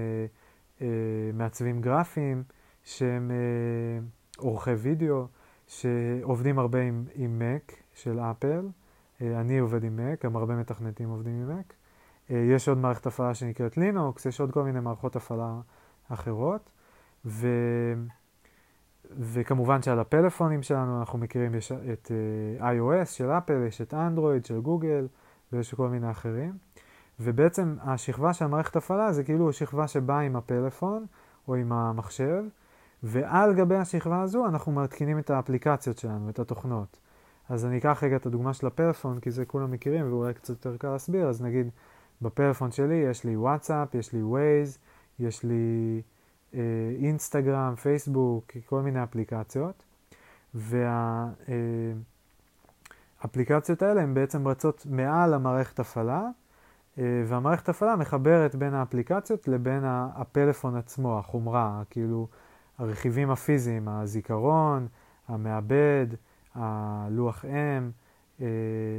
[0.81, 0.87] אה,
[1.33, 2.43] מעצבים גרפיים,
[2.83, 3.35] שהם אה,
[4.37, 5.27] עורכי וידאו,
[5.67, 8.67] שעובדים הרבה עם, עם Mac של אפל.
[9.21, 11.73] אני עובד עם Mac, גם הרבה מתכנתים עובדים עם Mac.
[12.29, 15.53] יש עוד מערכת הפעלה שנקראת לינוקס, יש עוד כל מיני מערכות הפעלה
[16.09, 16.69] אחרות.
[17.25, 17.47] ו...
[19.19, 22.11] וכמובן שעל הפלאפונים שלנו אנחנו מכירים יש את
[22.59, 25.07] uh, iOS של אפל, יש את אנדרואיד של גוגל
[25.53, 26.57] ויש כל מיני אחרים.
[27.19, 31.05] ובעצם השכבה של המערכת הפעלה זה כאילו שכבה שבאה עם הפלאפון
[31.47, 32.43] או עם המחשב,
[33.03, 36.97] ועל גבי השכבה הזו אנחנו מתקינים את האפליקציות שלנו, את התוכנות.
[37.49, 40.77] אז אני אקח רגע את הדוגמה של הפלאפון, כי זה כולם מכירים ואולי קצת יותר
[40.77, 41.69] קל להסביר, אז נגיד
[42.21, 44.77] בפלאפון שלי יש לי וואטסאפ, יש לי ווייז,
[45.19, 46.01] יש לי
[46.53, 46.59] אה,
[46.99, 49.83] אינסטגרם, פייסבוק, כל מיני אפליקציות,
[53.23, 56.27] והאפליקציות האלה הן בעצם רצות מעל המערכת הפעלה,
[56.97, 62.27] אה, והמערכת הפעלה מחברת בין האפליקציות לבין הפלאפון עצמו, החומרה, כאילו
[62.77, 64.87] הרכיבים הפיזיים, הזיכרון,
[65.27, 66.07] המעבד,
[66.55, 68.47] הלוח אה,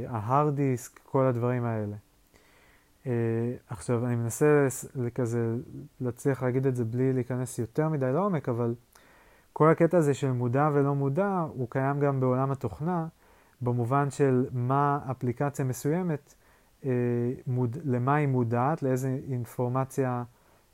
[0.07, 1.95] ההארד דיסק, כל הדברים האלה.
[3.03, 3.07] Uh,
[3.69, 4.67] עכשיו, אני מנסה
[5.15, 5.55] כזה
[6.01, 8.75] להצליח להגיד את זה בלי להיכנס יותר מדי לעומק, אבל
[9.53, 13.07] כל הקטע הזה של מודע ולא מודע, הוא קיים גם בעולם התוכנה,
[13.61, 16.33] במובן של מה אפליקציה מסוימת,
[16.81, 16.85] uh,
[17.47, 20.23] מוד, למה היא מודעת, לאיזה אינפורמציה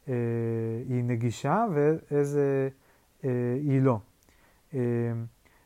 [0.05, 0.09] uh,
[0.89, 2.69] היא נגישה ואיזה
[3.21, 3.25] uh,
[3.61, 3.99] היא לא.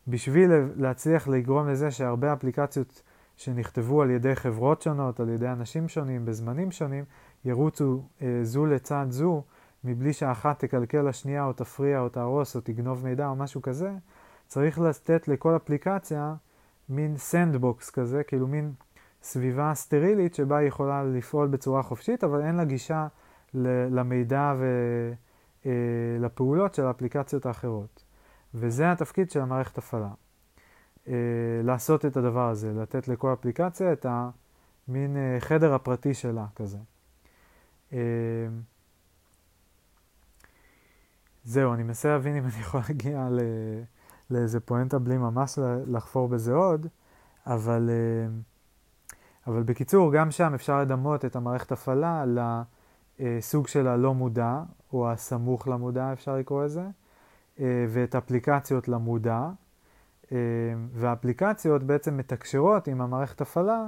[0.08, 3.02] בשביל להצליח לגרום לזה שהרבה אפליקציות
[3.36, 7.04] שנכתבו על ידי חברות שונות, על ידי אנשים שונים, בזמנים שונים,
[7.46, 9.44] ירוצו אה, זו לצד זו,
[9.84, 13.92] מבלי שאחת תקלקל לשנייה או תפריע או תהרוס או תגנוב מידע או משהו כזה,
[14.48, 16.36] צריך לתת לכל אפליקציה
[16.90, 18.74] מין sandbox כזה, כאילו מין
[19.24, 23.08] סביבה סטרילית שבה היא יכולה לפעול בצורה חופשית, אבל אין לה גישה
[23.54, 24.54] למידע
[25.66, 28.05] ולפעולות אה, של האפליקציות האחרות.
[28.56, 30.10] וזה התפקיד של המערכת הפעלה.
[31.08, 31.14] אה,
[31.64, 36.78] לעשות את הדבר הזה, לתת לכל אפליקציה את המין אה, חדר הפרטי שלה כזה.
[37.94, 38.00] אה,
[41.44, 43.40] זהו, אני מנסה להבין אם אני יכול להגיע ל...
[44.30, 46.88] לאיזה פואנטה בלי ממש לחפור בזה עוד,
[47.46, 48.28] אבל, אה,
[49.48, 52.24] אבל בקיצור, גם שם אפשר לדמות את המערכת הפעלה
[53.20, 54.62] לסוג של הלא מודע,
[54.94, 56.88] או הסמוך למודע אפשר לקרוא לזה,
[57.60, 59.50] ואת אפליקציות למודע,
[60.32, 60.38] אה,
[60.94, 63.88] והאפליקציות בעצם מתקשרות עם המערכת הפעלה,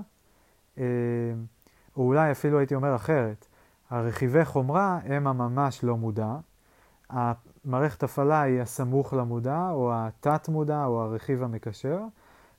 [1.97, 3.47] או אולי אפילו הייתי אומר אחרת,
[3.89, 6.35] הרכיבי חומרה הם הממש לא מודע,
[7.09, 11.99] המערכת הפעלה היא הסמוך למודע, או התת מודע, או הרכיב המקשר,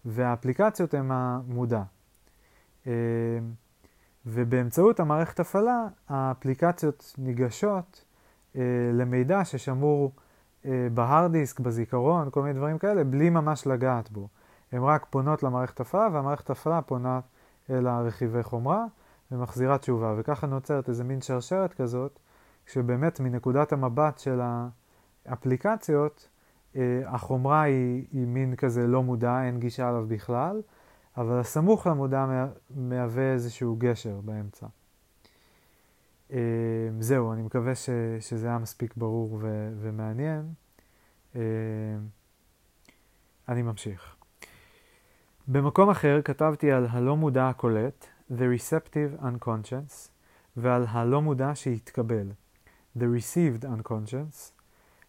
[0.05, 1.83] והאפליקציות הן המודע.
[2.87, 2.93] אה,
[4.27, 8.05] ובאמצעות המערכת הפעלה, האפליקציות ניגשות
[8.57, 10.28] אה, למידע ששמור אה,
[10.95, 14.29] בהארד דיסק, בזיכרון, כל מיני דברים כאלה, בלי ממש לגעת בו.
[14.73, 17.21] הן רק פונות למערכת הפעלה, והמערכת הפעלה פונה
[17.71, 18.85] אל הרכיבי חומרה
[19.33, 20.15] ומחזירה תשובה.
[20.19, 22.19] וככה נוצרת איזה מין שרשרת כזאת,
[22.67, 24.41] שבאמת מנקודת המבט של
[25.27, 26.29] האפליקציות,
[26.77, 30.63] אה, החומרה היא, היא מין כזה לא מודע, אין גישה אליו בכלל,
[31.17, 34.67] אבל הסמוך למודע מהווה איזשהו גשר באמצע.
[36.33, 36.39] אה,
[37.01, 40.53] זהו, אני מקווה ש, שזה היה מספיק ברור ו, ומעניין.
[41.37, 41.41] אה,
[43.49, 44.17] אני ממשיך.
[45.49, 50.09] במקום אחר כתבתי על הלא מודע הקולט, The Receptive Unconscious,
[50.57, 52.31] ועל הלא מודע שהתקבל,
[52.99, 54.53] The Received Unconscious,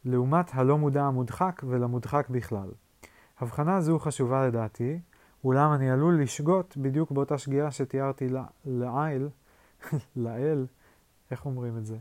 [0.05, 2.69] לעומת הלא מודע המודחק ולמודחק בכלל.
[3.39, 4.99] הבחנה זו חשובה לדעתי,
[5.43, 8.27] אולם אני עלול לשגות בדיוק באותה שגיאה שתיארתי
[8.65, 9.29] לעיל,
[10.15, 10.65] לאל,
[11.31, 11.97] איך אומרים את זה?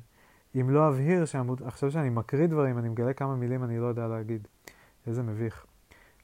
[0.60, 1.62] אם לא אבהיר שהמוד...
[1.62, 4.48] עכשיו שאני מקריא דברים, אני מגלה כמה מילים אני לא יודע להגיד.
[5.06, 5.66] איזה מביך.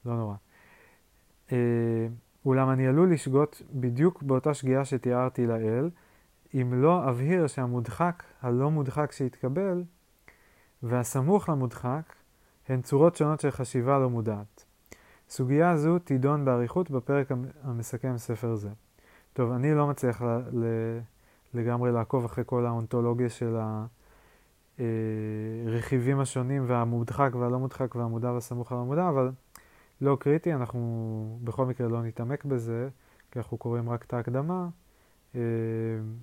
[0.05, 0.35] לא נורא.
[1.51, 2.07] אה,
[2.45, 5.89] אולם אני עלול לשגות בדיוק באותה שגיאה שתיארתי לאל,
[6.53, 9.83] אם לא אבהיר שהמודחק, הלא מודחק שהתקבל,
[10.83, 12.13] והסמוך למודחק,
[12.67, 14.65] הן צורות שונות של חשיבה לא מודעת.
[15.29, 17.31] סוגיה זו תידון באריכות בפרק
[17.63, 18.69] המסכם ספר זה.
[19.33, 20.99] טוב, אני לא מצליח ל- ל-
[21.55, 23.57] לגמרי לעקוב אחרי כל האונתולוגיה של
[25.67, 29.31] הרכיבים השונים והמודחק והלא מודחק והמודע והסמוך על המודע, אבל
[30.01, 32.89] לא קריטי, אנחנו בכל מקרה לא נתעמק בזה,
[33.31, 34.67] כי אנחנו קוראים רק את ההקדמה.
[35.35, 35.41] אה,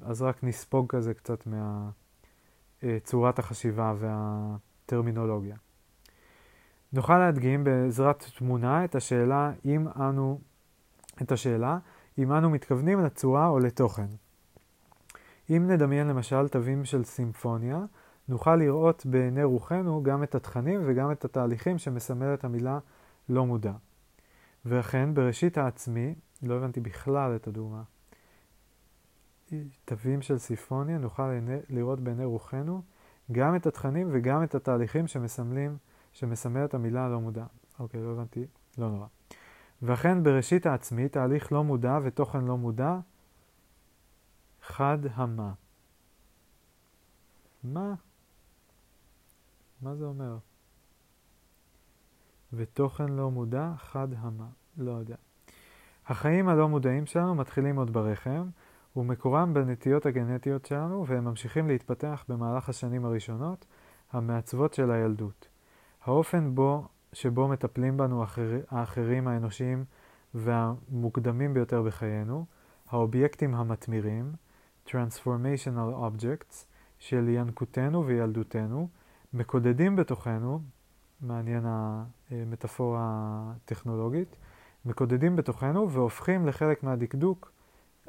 [0.03, 1.47] אז רק נספוג כזה קצת
[2.83, 5.57] מצורת החשיבה והטרמינולוגיה.
[6.93, 10.41] נוכל להדגים בעזרת תמונה את השאלה אם אנו,
[11.22, 11.78] את השאלה
[12.18, 14.07] אם אנו מתכוונים לצורה או לתוכן.
[15.57, 17.85] אם נדמיין למשל תווים של סימפוניה,
[18.29, 22.79] נוכל לראות בעיני רוחנו גם את התכנים וגם את התהליכים שמסמלת המילה
[23.29, 23.73] לא מודע.
[24.65, 27.83] ואכן, בראשית העצמי, לא הבנתי בכלל את הדוגמה.
[29.85, 31.31] תווים של סימפוניה נוכל
[31.71, 32.83] לראות בעיני רוחנו
[33.33, 35.77] גם את התכנים וגם את התהליכים שמסמלים,
[36.13, 37.45] שמסמל את המילה הלא מודע.
[37.79, 38.47] אוקיי, לא הבנתי,
[38.79, 39.07] לא נורא.
[39.83, 42.99] ואכן בראשית העצמי, תהליך לא מודע ותוכן לא מודע,
[44.63, 45.53] חד המה.
[47.65, 47.95] מה?
[49.83, 50.37] מה זה אומר?
[52.53, 54.47] ותוכן לא מודע, חד המה.
[54.77, 55.17] לא יודע.
[56.07, 58.49] החיים הלא מודעים שלנו מתחילים עוד ברחם,
[58.97, 63.67] ומקורם בנטיות הגנטיות שלנו, והם ממשיכים להתפתח במהלך השנים הראשונות,
[64.13, 65.49] המעצבות של הילדות.
[66.05, 69.85] האופן בו, שבו מטפלים בנו האחר, האחרים האנושיים
[70.35, 72.47] והמוקדמים ביותר בחיינו,
[72.89, 74.33] האובייקטים המתמירים,
[74.93, 76.64] Transformational Objects,
[76.99, 78.88] של ינקותנו וילדותנו,
[79.34, 80.61] מקודדים בתוכנו,
[81.20, 84.36] מעניין המטאפורה הטכנולוגית,
[84.84, 87.53] מקודדים בתוכנו והופכים לחלק מהדקדוק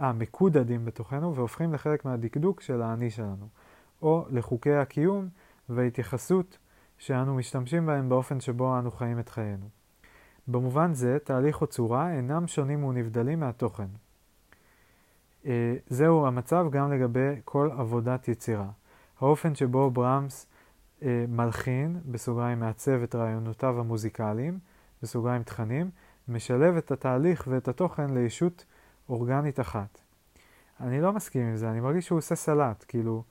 [0.01, 3.47] אה, מקודדים בתוכנו והופכים לחלק מהדקדוק של האני שלנו,
[4.01, 5.29] או לחוקי הקיום
[5.69, 6.57] וההתייחסות
[6.97, 9.65] שאנו משתמשים בהם באופן שבו אנו חיים את חיינו.
[10.47, 13.87] במובן זה, תהליך או צורה אינם שונים ונבדלים מהתוכן.
[15.45, 18.69] אה, זהו המצב גם לגבי כל עבודת יצירה.
[19.19, 20.47] האופן שבו ברמס
[21.03, 24.59] אה, מלחין, בסוגריים מעצב את רעיונותיו המוזיקליים,
[25.01, 25.89] בסוגריים תכנים,
[26.27, 28.65] משלב את התהליך ואת התוכן לישות
[29.09, 29.97] אורגנית אחת.
[30.79, 33.23] אני לא מסכים עם זה, אני מרגיש שהוא עושה סלט, כאילו,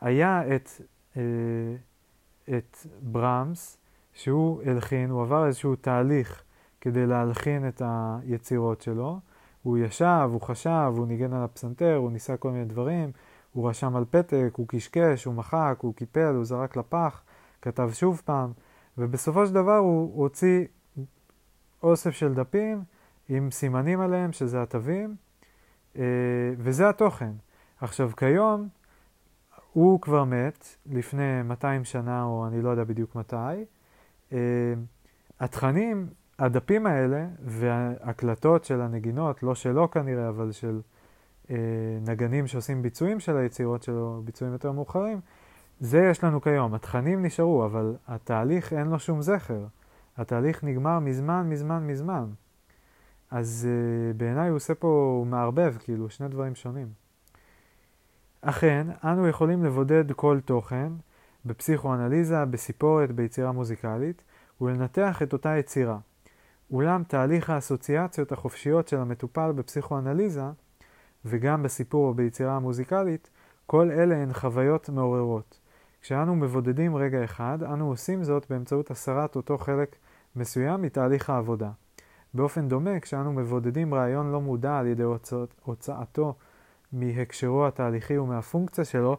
[0.00, 0.70] היה את,
[1.16, 1.22] אה,
[2.58, 3.78] את ברמס,
[4.12, 6.42] שהוא הלחין, הוא עבר איזשהו תהליך
[6.80, 9.20] כדי להלחין את היצירות שלו.
[9.62, 13.12] הוא ישב, הוא חשב, הוא ניגן על הפסנתר, הוא ניסה כל מיני דברים,
[13.52, 17.22] הוא רשם על פתק, הוא קשקש, הוא מחק, הוא קיפל, הוא זרק לפח,
[17.62, 18.52] כתב שוב פעם,
[18.98, 20.64] ובסופו של דבר הוא, הוציא
[21.82, 22.82] אוסף של דפים
[23.28, 25.16] עם סימנים עליהם, שזה התווים,
[25.96, 26.02] אה,
[26.58, 27.32] וזה התוכן.
[27.80, 28.68] עכשיו, כיום,
[29.72, 33.64] הוא כבר מת, לפני 200 שנה, או אני לא יודע בדיוק מתי.
[34.32, 34.38] אה,
[35.40, 36.06] התכנים,
[36.40, 40.80] הדפים האלה, וההקלטות של הנגינות, לא שלו כנראה, אבל של
[41.50, 41.56] אה,
[42.06, 45.20] נגנים שעושים ביצועים של היצירות שלו, ביצועים יותר מאוחרים,
[45.80, 46.74] זה יש לנו כיום.
[46.74, 49.64] התכנים נשארו, אבל התהליך אין לו שום זכר.
[50.16, 52.24] התהליך נגמר מזמן, מזמן, מזמן.
[53.30, 54.88] אז uh, בעיניי הוא עושה פה,
[55.18, 56.88] הוא מערבב, כאילו, שני דברים שונים.
[58.40, 60.92] אכן, אנו יכולים לבודד כל תוכן
[61.44, 64.22] בפסיכואנליזה, בסיפורת, ביצירה מוזיקלית,
[64.60, 65.98] ולנתח את אותה יצירה.
[66.70, 70.44] אולם תהליך האסוציאציות החופשיות של המטופל בפסיכואנליזה,
[71.24, 73.30] וגם בסיפור או ביצירה המוזיקלית,
[73.66, 75.60] כל אלה הן חוויות מעוררות.
[76.02, 79.96] כשאנו מבודדים רגע אחד, אנו עושים זאת באמצעות הסרת אותו חלק
[80.36, 81.70] מסוים מתהליך העבודה.
[82.34, 86.34] באופן דומה, כשאנו מבודדים רעיון לא מודע על ידי הוצאת, הוצאתו
[86.92, 89.16] מהקשרו התהליכי ומהפונקציה שלו,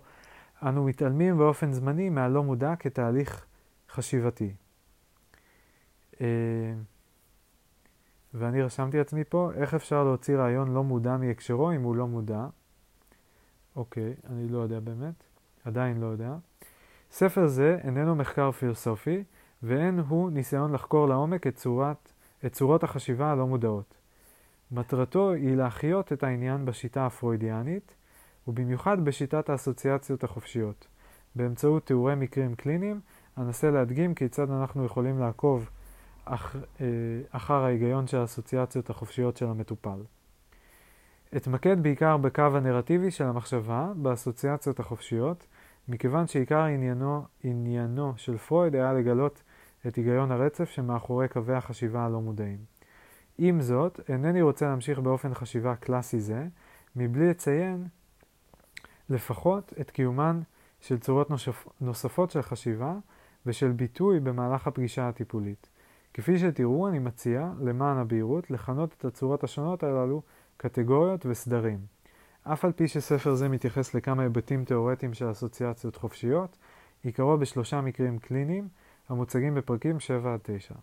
[0.63, 3.45] אנו מתעלמים באופן זמני מהלא מודע כתהליך
[3.89, 4.53] חשיבתי.
[8.33, 12.45] ואני רשמתי עצמי פה, איך אפשר להוציא רעיון לא מודע מהקשרו אם הוא לא מודע?
[13.75, 15.23] אוקיי, אני לא יודע באמת,
[15.65, 16.35] עדיין לא יודע.
[17.11, 19.23] ספר זה איננו מחקר פילוסופי,
[19.63, 22.11] ואין הוא ניסיון לחקור לעומק את, צורת,
[22.45, 23.97] את צורות החשיבה הלא מודעות.
[24.71, 27.95] מטרתו היא להחיות את העניין בשיטה הפרוידיאנית,
[28.47, 30.87] ובמיוחד בשיטת האסוציאציות החופשיות.
[31.35, 32.99] באמצעות תיאורי מקרים קליניים,
[33.37, 35.69] אנסה להדגים כיצד אנחנו יכולים לעקוב
[36.25, 36.85] אח, אה,
[37.31, 39.99] אחר ההיגיון של האסוציאציות החופשיות של המטופל.
[41.35, 45.47] אתמקד בעיקר בקו הנרטיבי של המחשבה, באסוציאציות החופשיות,
[45.87, 49.43] מכיוון שעיקר עניינו, עניינו של פרויד היה לגלות
[49.87, 52.57] את היגיון הרצף שמאחורי קווי החשיבה הלא מודעים.
[53.37, 56.47] עם זאת, אינני רוצה להמשיך באופן חשיבה קלאסי זה,
[56.95, 57.87] מבלי לציין
[59.09, 60.41] לפחות את קיומן
[60.81, 61.27] של צורות
[61.81, 62.93] נוספות של חשיבה
[63.45, 65.69] ושל ביטוי במהלך הפגישה הטיפולית.
[66.13, 70.21] כפי שתראו, אני מציע, למען הבהירות, לכנות את הצורות השונות הללו
[70.57, 71.79] קטגוריות וסדרים.
[72.43, 76.57] אף על פי שספר זה מתייחס לכמה היבטים תאורטיים של אסוציאציות חופשיות,
[77.03, 78.67] עיקרו בשלושה מקרים קליניים
[79.09, 80.75] המוצגים בפרקים 7 9.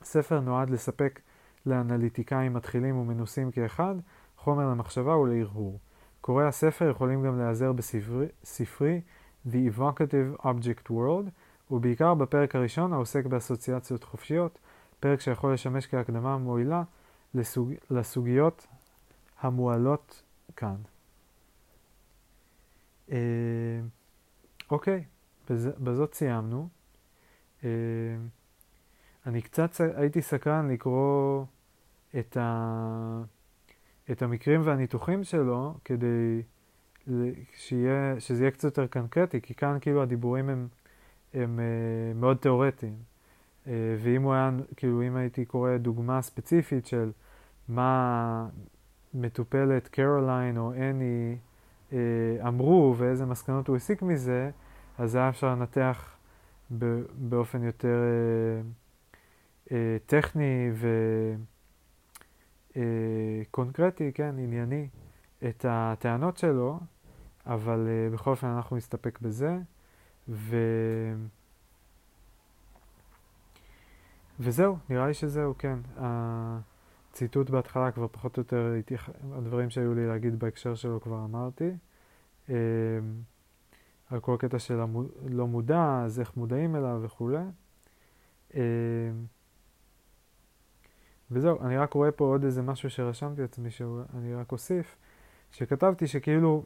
[0.00, 1.20] הספר נועד לספק
[1.66, 3.94] לאנליטיקאים מתחילים ומנוסים כאחד
[4.36, 5.80] חומר למחשבה ולהרהור.
[6.20, 9.00] קוראי הספר יכולים גם להיעזר בספרי
[9.46, 11.30] The Evocative Object World,
[11.74, 14.58] ובעיקר בפרק הראשון העוסק באסוציאציות חופשיות,
[15.00, 16.82] פרק שיכול לשמש כהקדמה מועילה
[17.34, 17.72] לסוג...
[17.90, 18.66] לסוגיות
[19.40, 20.22] המועלות
[20.56, 20.76] כאן.
[23.10, 23.16] אה,
[24.70, 25.04] אוקיי,
[25.50, 25.68] בז...
[25.78, 26.68] בזאת סיימנו.
[27.64, 27.70] אה,
[29.26, 31.44] אני קצת הייתי סקרן לקרוא
[32.18, 33.22] את, ה...
[34.10, 36.42] את המקרים והניתוחים שלו כדי
[37.54, 40.68] שיהיה, שזה יהיה קצת יותר קנקרטי, כי כאן כאילו הדיבורים הם,
[41.34, 42.94] הם uh, מאוד תיאורטיים.
[43.64, 43.68] Uh,
[43.98, 47.10] ואם הוא היה, כאילו אם הייתי קורא דוגמה ספציפית של
[47.68, 48.48] מה
[49.14, 51.36] מטופלת קרוליין או אני
[51.90, 51.94] uh,
[52.48, 54.50] אמרו ואיזה מסקנות הוא הסיק מזה,
[54.98, 56.16] אז היה אפשר לנתח
[57.18, 57.98] באופן יותר
[59.66, 59.72] uh, uh,
[60.06, 60.88] טכני ו...
[62.76, 62.82] אה,
[63.50, 64.88] קונקרטי, כן, ענייני,
[65.48, 66.80] את הטענות שלו,
[67.46, 69.58] אבל אה, בכל אופן אנחנו נסתפק בזה.
[70.28, 70.56] ו...
[74.40, 75.78] וזהו, נראה לי שזהו, כן.
[75.96, 78.72] הציטוט בהתחלה כבר פחות או יותר,
[79.32, 81.70] הדברים שהיו לי להגיד בהקשר שלו כבר אמרתי.
[82.50, 82.54] אה,
[84.10, 87.44] על כל קטע של הלא מודע, אז איך מודעים אליו וכולי.
[88.54, 88.60] אה,
[91.30, 94.96] וזהו, אני רק רואה פה עוד איזה משהו שרשמתי לעצמי, שאני רק אוסיף,
[95.52, 96.64] שכתבתי שכאילו,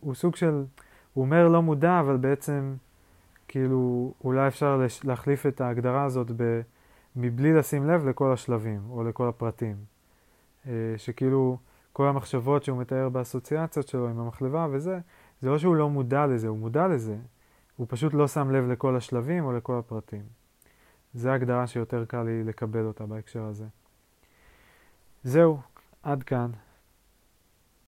[0.00, 0.64] הוא סוג של,
[1.14, 2.74] הוא אומר לא מודע, אבל בעצם,
[3.48, 6.60] כאילו, אולי אפשר להחליף את ההגדרה הזאת ב,
[7.16, 9.76] מבלי לשים לב לכל השלבים, או לכל הפרטים.
[10.66, 11.58] אה, שכאילו,
[11.92, 14.98] כל המחשבות שהוא מתאר באסוציאציות שלו עם המחלבה וזה,
[15.40, 17.16] זה לא שהוא לא מודע לזה, הוא מודע לזה,
[17.76, 20.22] הוא פשוט לא שם לב לכל השלבים או לכל הפרטים.
[21.14, 23.64] זו הגדרה שיותר קל לי לקבל אותה בהקשר הזה.
[25.24, 25.58] זהו,
[26.02, 26.50] עד כאן.